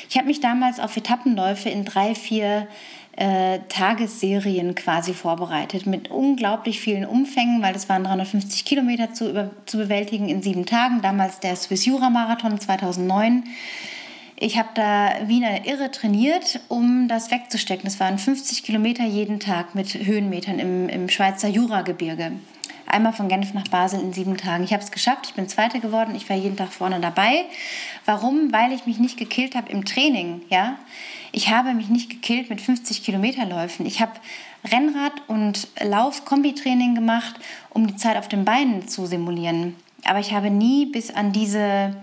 Ich 0.09 0.17
habe 0.17 0.27
mich 0.27 0.39
damals 0.39 0.79
auf 0.79 0.95
Etappenläufe 0.95 1.69
in 1.69 1.83
drei, 1.83 2.15
vier 2.15 2.67
äh, 3.15 3.59
Tagesserien 3.69 4.75
quasi 4.75 5.13
vorbereitet 5.13 5.85
mit 5.85 6.09
unglaublich 6.09 6.79
vielen 6.79 7.05
Umfängen, 7.05 7.61
weil 7.61 7.75
es 7.75 7.87
waren 7.87 8.03
350 8.03 8.65
Kilometer 8.65 9.13
zu, 9.13 9.29
über, 9.29 9.51
zu 9.65 9.77
bewältigen 9.77 10.29
in 10.29 10.41
sieben 10.41 10.65
Tagen. 10.65 11.01
Damals 11.01 11.39
der 11.39 11.55
Swiss 11.55 11.85
Jura 11.85 12.09
Marathon 12.09 12.59
2009. 12.59 13.43
Ich 14.35 14.57
habe 14.57 14.69
da 14.73 15.11
wie 15.27 15.43
eine 15.43 15.67
Irre 15.67 15.91
trainiert, 15.91 16.59
um 16.67 17.07
das 17.07 17.29
wegzustecken. 17.29 17.85
Das 17.85 17.99
waren 17.99 18.17
50 18.17 18.63
Kilometer 18.63 19.05
jeden 19.05 19.39
Tag 19.39 19.75
mit 19.75 19.93
Höhenmetern 19.93 20.59
im, 20.59 20.89
im 20.89 21.07
Schweizer 21.07 21.47
Juragebirge. 21.47 22.33
Einmal 22.85 23.13
von 23.13 23.27
Genf 23.27 23.53
nach 23.53 23.67
Basel 23.67 23.99
in 23.99 24.13
sieben 24.13 24.37
Tagen. 24.37 24.63
Ich 24.63 24.73
habe 24.73 24.83
es 24.83 24.91
geschafft, 24.91 25.27
ich 25.27 25.33
bin 25.33 25.47
Zweite 25.47 25.79
geworden, 25.79 26.15
ich 26.15 26.29
war 26.29 26.35
jeden 26.35 26.57
Tag 26.57 26.71
vorne 26.71 26.99
dabei. 26.99 27.45
Warum? 28.05 28.51
Weil 28.51 28.71
ich 28.71 28.85
mich 28.85 28.99
nicht 28.99 29.17
gekillt 29.17 29.55
habe 29.55 29.71
im 29.71 29.85
Training. 29.85 30.41
Ja? 30.49 30.77
Ich 31.31 31.49
habe 31.49 31.73
mich 31.73 31.89
nicht 31.89 32.09
gekillt 32.09 32.49
mit 32.49 32.61
50 32.61 33.03
Kilometerläufen. 33.03 33.85
Ich 33.85 34.01
habe 34.01 34.13
Rennrad- 34.65 35.27
und 35.27 35.67
Lauf-Kombitraining 35.81 36.95
gemacht, 36.95 37.35
um 37.69 37.87
die 37.87 37.95
Zeit 37.95 38.17
auf 38.17 38.27
den 38.27 38.45
Beinen 38.45 38.87
zu 38.87 39.05
simulieren. 39.05 39.75
Aber 40.05 40.19
ich 40.19 40.33
habe 40.33 40.49
nie 40.49 40.85
bis 40.85 41.13
an 41.13 41.31
diese 41.31 41.95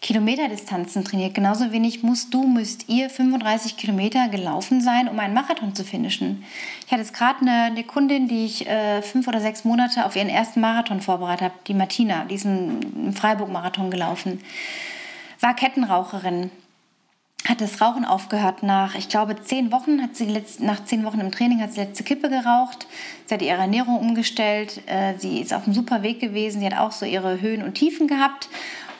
Kilometerdistanzen 0.00 1.04
trainiert. 1.04 1.34
Genauso 1.34 1.72
wenig 1.72 2.02
musst 2.02 2.32
du, 2.32 2.46
müsst 2.46 2.88
ihr 2.88 3.10
35 3.10 3.76
Kilometer 3.76 4.28
gelaufen 4.28 4.80
sein, 4.80 5.08
um 5.08 5.18
einen 5.18 5.34
Marathon 5.34 5.74
zu 5.74 5.84
finishen. 5.84 6.44
Ich 6.86 6.92
hatte 6.92 7.02
jetzt 7.02 7.14
gerade 7.14 7.40
eine, 7.40 7.64
eine, 7.64 7.84
Kundin, 7.84 8.28
die 8.28 8.44
ich 8.44 8.68
äh, 8.68 9.02
fünf 9.02 9.26
oder 9.26 9.40
sechs 9.40 9.64
Monate 9.64 10.06
auf 10.06 10.14
ihren 10.14 10.28
ersten 10.28 10.60
Marathon 10.60 11.00
vorbereitet 11.00 11.42
habe, 11.42 11.54
die 11.66 11.74
Martina, 11.74 12.24
die 12.26 12.36
ist 12.36 12.46
einen 12.46 13.12
Freiburg-Marathon 13.12 13.90
gelaufen. 13.90 14.40
War 15.40 15.54
Kettenraucherin, 15.54 16.50
hat 17.48 17.60
das 17.60 17.80
Rauchen 17.80 18.04
aufgehört 18.04 18.62
nach, 18.62 18.94
ich 18.94 19.08
glaube, 19.08 19.40
zehn 19.42 19.72
Wochen, 19.72 20.00
hat 20.00 20.14
sie 20.14 20.26
letzt, 20.26 20.60
nach 20.60 20.84
zehn 20.84 21.04
Wochen 21.04 21.20
im 21.20 21.32
Training 21.32 21.60
hat 21.60 21.72
sie 21.72 21.80
letzte 21.80 22.04
Kippe 22.04 22.28
geraucht. 22.28 22.86
Sie 23.26 23.34
hat 23.34 23.42
ihre 23.42 23.58
Ernährung 23.58 23.98
umgestellt. 23.98 24.80
Äh, 24.86 25.14
sie 25.18 25.40
ist 25.40 25.52
auf 25.52 25.64
einem 25.64 25.74
super 25.74 26.02
Weg 26.02 26.20
gewesen. 26.20 26.60
Sie 26.60 26.66
hat 26.66 26.78
auch 26.78 26.92
so 26.92 27.04
ihre 27.04 27.40
Höhen 27.40 27.62
und 27.64 27.74
Tiefen 27.74 28.06
gehabt 28.06 28.48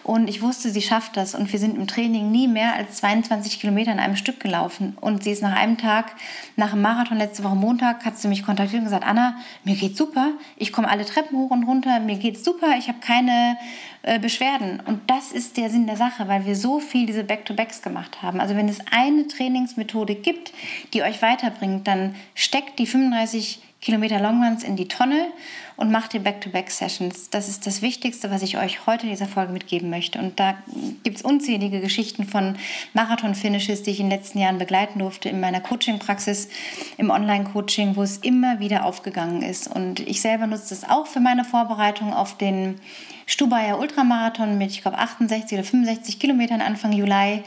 und 0.08 0.30
ich 0.30 0.40
wusste, 0.40 0.70
sie 0.70 0.80
schafft 0.80 1.18
das. 1.18 1.34
Und 1.34 1.52
wir 1.52 1.58
sind 1.58 1.76
im 1.76 1.86
Training 1.86 2.30
nie 2.30 2.48
mehr 2.48 2.72
als 2.72 2.96
22 2.96 3.60
Kilometer 3.60 3.92
in 3.92 3.98
einem 3.98 4.16
Stück 4.16 4.40
gelaufen. 4.40 4.96
Und 5.02 5.22
sie 5.22 5.32
ist 5.32 5.42
nach 5.42 5.54
einem 5.54 5.76
Tag, 5.76 6.16
nach 6.56 6.70
dem 6.70 6.80
Marathon 6.80 7.18
letzte 7.18 7.44
Woche 7.44 7.56
Montag, 7.56 8.06
hat 8.06 8.16
sie 8.16 8.26
mich 8.28 8.42
kontaktiert 8.42 8.78
und 8.78 8.86
gesagt, 8.86 9.04
Anna, 9.04 9.36
mir 9.64 9.76
geht's 9.76 9.98
super. 9.98 10.30
Ich 10.56 10.72
komme 10.72 10.88
alle 10.88 11.04
Treppen 11.04 11.36
hoch 11.36 11.50
und 11.50 11.64
runter. 11.64 12.00
Mir 12.00 12.16
geht's 12.16 12.42
super. 12.42 12.68
Ich 12.78 12.88
habe 12.88 13.00
keine 13.00 13.58
äh, 14.00 14.18
Beschwerden. 14.18 14.80
Und 14.86 15.10
das 15.10 15.30
ist 15.30 15.58
der 15.58 15.68
Sinn 15.68 15.86
der 15.86 15.98
Sache, 15.98 16.26
weil 16.26 16.46
wir 16.46 16.56
so 16.56 16.80
viel 16.80 17.04
diese 17.04 17.24
Back-to-Backs 17.24 17.82
gemacht 17.82 18.22
haben. 18.22 18.40
Also 18.40 18.56
wenn 18.56 18.70
es 18.70 18.78
eine 18.90 19.28
Trainingsmethode 19.28 20.14
gibt, 20.14 20.54
die 20.94 21.02
euch 21.02 21.20
weiterbringt, 21.20 21.86
dann 21.86 22.14
steckt 22.34 22.78
die 22.78 22.86
35 22.86 23.60
Kilometer 23.80 24.18
Longruns 24.18 24.64
in 24.64 24.75
die 24.75 24.88
Tonne 24.88 25.28
und 25.76 25.92
macht 25.92 26.12
die 26.12 26.18
Back-to-Back-Sessions. 26.18 27.30
Das 27.30 27.49
ist 27.49 27.64
das 27.64 27.80
Wichtigste, 27.80 28.28
was 28.30 28.42
ich 28.42 28.58
euch 28.58 28.87
heute 28.87 29.04
in 29.04 29.11
dieser 29.11 29.28
Folge 29.28 29.52
mitgeben 29.52 29.88
möchte. 29.88 30.18
Und 30.18 30.40
da 30.40 30.58
gibt 31.04 31.18
es 31.18 31.23
unzählige 31.23 31.80
Geschichten 31.80 32.25
von 32.25 32.56
Marathon-Finishes, 32.94 33.85
die 33.85 33.90
ich 33.90 34.00
in 34.00 34.11
den 34.11 34.18
letzten 34.18 34.40
Jahren 34.40 34.58
begleiten 34.58 34.99
durfte 34.99 35.28
in 35.28 35.38
meiner 35.38 35.61
Coaching-Praxis, 35.61 36.49
im 36.97 37.11
Online-Coaching, 37.11 37.94
wo 37.94 38.02
es 38.02 38.16
immer 38.18 38.58
wieder 38.58 38.85
aufgegangen 38.85 39.42
ist. 39.42 39.68
Und 39.68 40.00
ich 40.00 40.20
selber 40.20 40.49
nutze 40.49 40.75
es 40.75 40.82
auch 40.82 41.06
für 41.06 41.20
meine 41.20 41.44
Vorbereitung 41.44 42.12
auf 42.12 42.37
den 42.37 42.81
Stubaier 43.26 43.79
Ultramarathon 43.79 44.59
mit, 44.59 44.72
ich 44.72 44.83
glaube, 44.83 44.98
68 44.98 45.57
oder 45.57 45.64
65 45.64 46.18
Kilometern 46.18 46.62
Anfang 46.62 46.92
Juli 46.92 47.44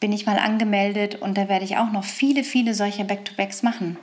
bin 0.00 0.12
ich 0.12 0.26
mal 0.26 0.38
angemeldet 0.38 1.16
und 1.16 1.36
da 1.36 1.48
werde 1.48 1.64
ich 1.64 1.76
auch 1.76 1.90
noch 1.90 2.04
viele, 2.04 2.44
viele 2.44 2.74
solcher 2.74 3.04
Back-to-Backs 3.04 3.62
machen. 3.62 3.98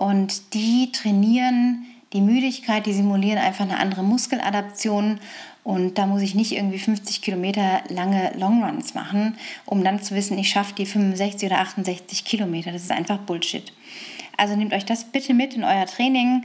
Und 0.00 0.54
die 0.54 0.92
trainieren 0.92 1.84
die 2.14 2.22
Müdigkeit, 2.22 2.86
die 2.86 2.94
simulieren 2.94 3.36
einfach 3.36 3.66
eine 3.66 3.78
andere 3.78 4.02
Muskeladaption. 4.02 5.20
Und 5.62 5.98
da 5.98 6.06
muss 6.06 6.22
ich 6.22 6.34
nicht 6.34 6.52
irgendwie 6.52 6.78
50 6.78 7.20
Kilometer 7.20 7.82
lange 7.90 8.32
Longruns 8.38 8.94
machen, 8.94 9.36
um 9.66 9.84
dann 9.84 10.00
zu 10.00 10.14
wissen, 10.14 10.38
ich 10.38 10.48
schaffe 10.48 10.72
die 10.74 10.86
65 10.86 11.50
oder 11.50 11.60
68 11.60 12.24
Kilometer. 12.24 12.72
Das 12.72 12.80
ist 12.80 12.90
einfach 12.90 13.18
Bullshit. 13.18 13.74
Also 14.38 14.56
nehmt 14.56 14.72
euch 14.72 14.86
das 14.86 15.04
bitte 15.04 15.34
mit 15.34 15.52
in 15.52 15.64
euer 15.64 15.84
Training 15.84 16.44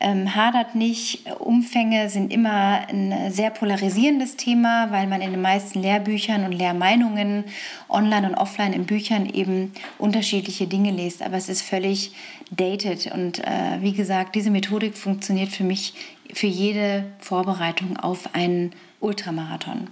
ähm, 0.00 0.34
hadert 0.34 0.74
nicht. 0.74 1.24
Umfänge 1.38 2.08
sind 2.08 2.32
immer 2.32 2.88
ein 2.88 3.32
sehr 3.32 3.50
polarisierendes 3.50 4.36
Thema, 4.36 4.90
weil 4.90 5.06
man 5.06 5.20
in 5.20 5.32
den 5.32 5.40
meisten 5.40 5.80
Lehrbüchern 5.80 6.44
und 6.44 6.52
Lehrmeinungen 6.52 7.44
online 7.88 8.28
und 8.28 8.34
offline 8.34 8.72
in 8.72 8.86
Büchern 8.86 9.26
eben 9.26 9.72
unterschiedliche 9.98 10.66
Dinge 10.66 10.90
liest. 10.90 11.22
Aber 11.22 11.36
es 11.36 11.48
ist 11.48 11.62
völlig 11.62 12.12
dated. 12.50 13.10
Und 13.12 13.40
äh, 13.40 13.80
wie 13.80 13.92
gesagt, 13.92 14.34
diese 14.34 14.50
Methodik 14.50 14.96
funktioniert 14.96 15.50
für 15.50 15.64
mich 15.64 15.94
für 16.32 16.46
jede 16.46 17.04
Vorbereitung 17.18 17.96
auf 17.96 18.34
einen 18.34 18.72
Ultramarathon. 19.00 19.88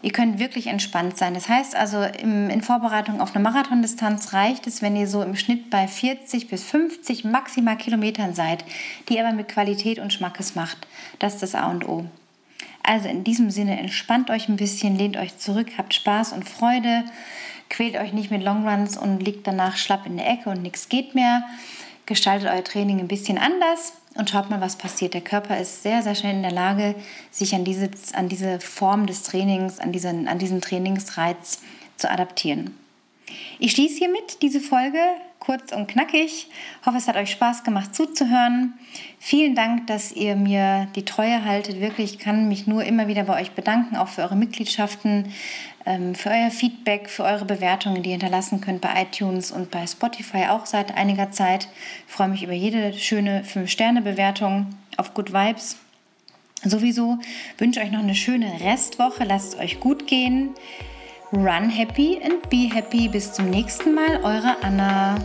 Ihr 0.00 0.12
könnt 0.12 0.38
wirklich 0.38 0.68
entspannt 0.68 1.18
sein. 1.18 1.34
Das 1.34 1.48
heißt 1.48 1.74
also, 1.74 2.02
im, 2.02 2.48
in 2.50 2.62
Vorbereitung 2.62 3.20
auf 3.20 3.34
eine 3.34 3.42
Marathondistanz 3.42 4.32
reicht 4.32 4.68
es, 4.68 4.80
wenn 4.80 4.94
ihr 4.94 5.08
so 5.08 5.22
im 5.22 5.34
Schnitt 5.34 5.70
bei 5.70 5.88
40 5.88 6.48
bis 6.48 6.62
50 6.64 7.24
maximal 7.24 7.76
Kilometern 7.76 8.32
seid, 8.32 8.64
die 9.08 9.18
aber 9.18 9.32
mit 9.32 9.48
Qualität 9.48 9.98
und 9.98 10.12
Schmackes 10.12 10.54
macht. 10.54 10.86
Das 11.18 11.34
ist 11.34 11.42
das 11.42 11.54
A 11.56 11.68
und 11.70 11.88
O. 11.88 12.04
Also 12.84 13.08
in 13.08 13.24
diesem 13.24 13.50
Sinne, 13.50 13.78
entspannt 13.78 14.30
euch 14.30 14.48
ein 14.48 14.56
bisschen, 14.56 14.96
lehnt 14.96 15.16
euch 15.16 15.36
zurück, 15.36 15.72
habt 15.76 15.92
Spaß 15.92 16.32
und 16.32 16.48
Freude, 16.48 17.04
quält 17.68 17.96
euch 17.96 18.12
nicht 18.12 18.30
mit 18.30 18.42
Longruns 18.42 18.96
und 18.96 19.20
liegt 19.20 19.46
danach 19.48 19.76
schlapp 19.76 20.06
in 20.06 20.16
der 20.16 20.30
Ecke 20.30 20.48
und 20.50 20.62
nichts 20.62 20.88
geht 20.88 21.16
mehr. 21.16 21.42
Gestaltet 22.06 22.48
euer 22.48 22.64
Training 22.64 23.00
ein 23.00 23.08
bisschen 23.08 23.36
anders 23.36 23.97
und 24.18 24.28
schaut 24.28 24.50
mal, 24.50 24.60
was 24.60 24.76
passiert. 24.76 25.14
Der 25.14 25.20
Körper 25.20 25.58
ist 25.58 25.82
sehr, 25.82 26.02
sehr 26.02 26.14
schnell 26.14 26.34
in 26.34 26.42
der 26.42 26.52
Lage, 26.52 26.94
sich 27.30 27.54
an 27.54 27.64
diese, 27.64 27.88
an 28.12 28.28
diese 28.28 28.60
Form 28.60 29.06
des 29.06 29.22
Trainings, 29.22 29.78
an 29.78 29.92
diesen, 29.92 30.28
an 30.28 30.38
diesen 30.38 30.60
Trainingsreiz 30.60 31.60
zu 31.96 32.10
adaptieren. 32.10 32.76
Ich 33.58 33.72
schließe 33.72 33.98
hiermit 33.98 34.42
diese 34.42 34.60
Folge 34.60 34.98
kurz 35.38 35.72
und 35.72 35.86
knackig. 35.86 36.48
Hoffe, 36.84 36.98
es 36.98 37.08
hat 37.08 37.16
euch 37.16 37.30
Spaß 37.30 37.64
gemacht 37.64 37.94
zuzuhören. 37.94 38.74
Vielen 39.18 39.54
Dank, 39.54 39.86
dass 39.86 40.12
ihr 40.12 40.36
mir 40.36 40.88
die 40.96 41.04
Treue 41.04 41.44
haltet. 41.44 41.80
Wirklich, 41.80 42.14
ich 42.14 42.18
kann 42.18 42.48
mich 42.48 42.66
nur 42.66 42.84
immer 42.84 43.08
wieder 43.08 43.24
bei 43.24 43.40
euch 43.40 43.52
bedanken, 43.52 43.96
auch 43.96 44.08
für 44.08 44.22
eure 44.22 44.36
Mitgliedschaften, 44.36 45.32
für 46.14 46.30
euer 46.30 46.50
Feedback, 46.50 47.08
für 47.08 47.24
eure 47.24 47.44
Bewertungen, 47.44 48.02
die 48.02 48.10
ihr 48.10 48.16
hinterlassen 48.16 48.60
könnt 48.60 48.80
bei 48.80 49.02
iTunes 49.02 49.50
und 49.50 49.70
bei 49.70 49.86
Spotify 49.86 50.46
auch 50.50 50.66
seit 50.66 50.96
einiger 50.96 51.30
Zeit. 51.30 51.68
Ich 52.06 52.12
freue 52.12 52.28
mich 52.28 52.42
über 52.42 52.52
jede 52.52 52.92
schöne 52.92 53.42
5-Sterne-Bewertung 53.42 54.66
auf 54.96 55.14
Good 55.14 55.32
Vibes. 55.32 55.78
Sowieso 56.64 57.18
wünsche 57.56 57.80
euch 57.80 57.90
noch 57.90 58.00
eine 58.00 58.14
schöne 58.14 58.60
Restwoche. 58.60 59.24
Lasst 59.24 59.54
es 59.54 59.60
euch 59.60 59.80
gut 59.80 60.06
gehen. 60.06 60.50
Run 61.32 61.70
happy 61.70 62.20
and 62.22 62.48
be 62.50 62.68
happy. 62.74 63.08
Bis 63.08 63.32
zum 63.32 63.48
nächsten 63.48 63.94
Mal, 63.94 64.20
eure 64.22 64.56
Anna. 64.62 65.16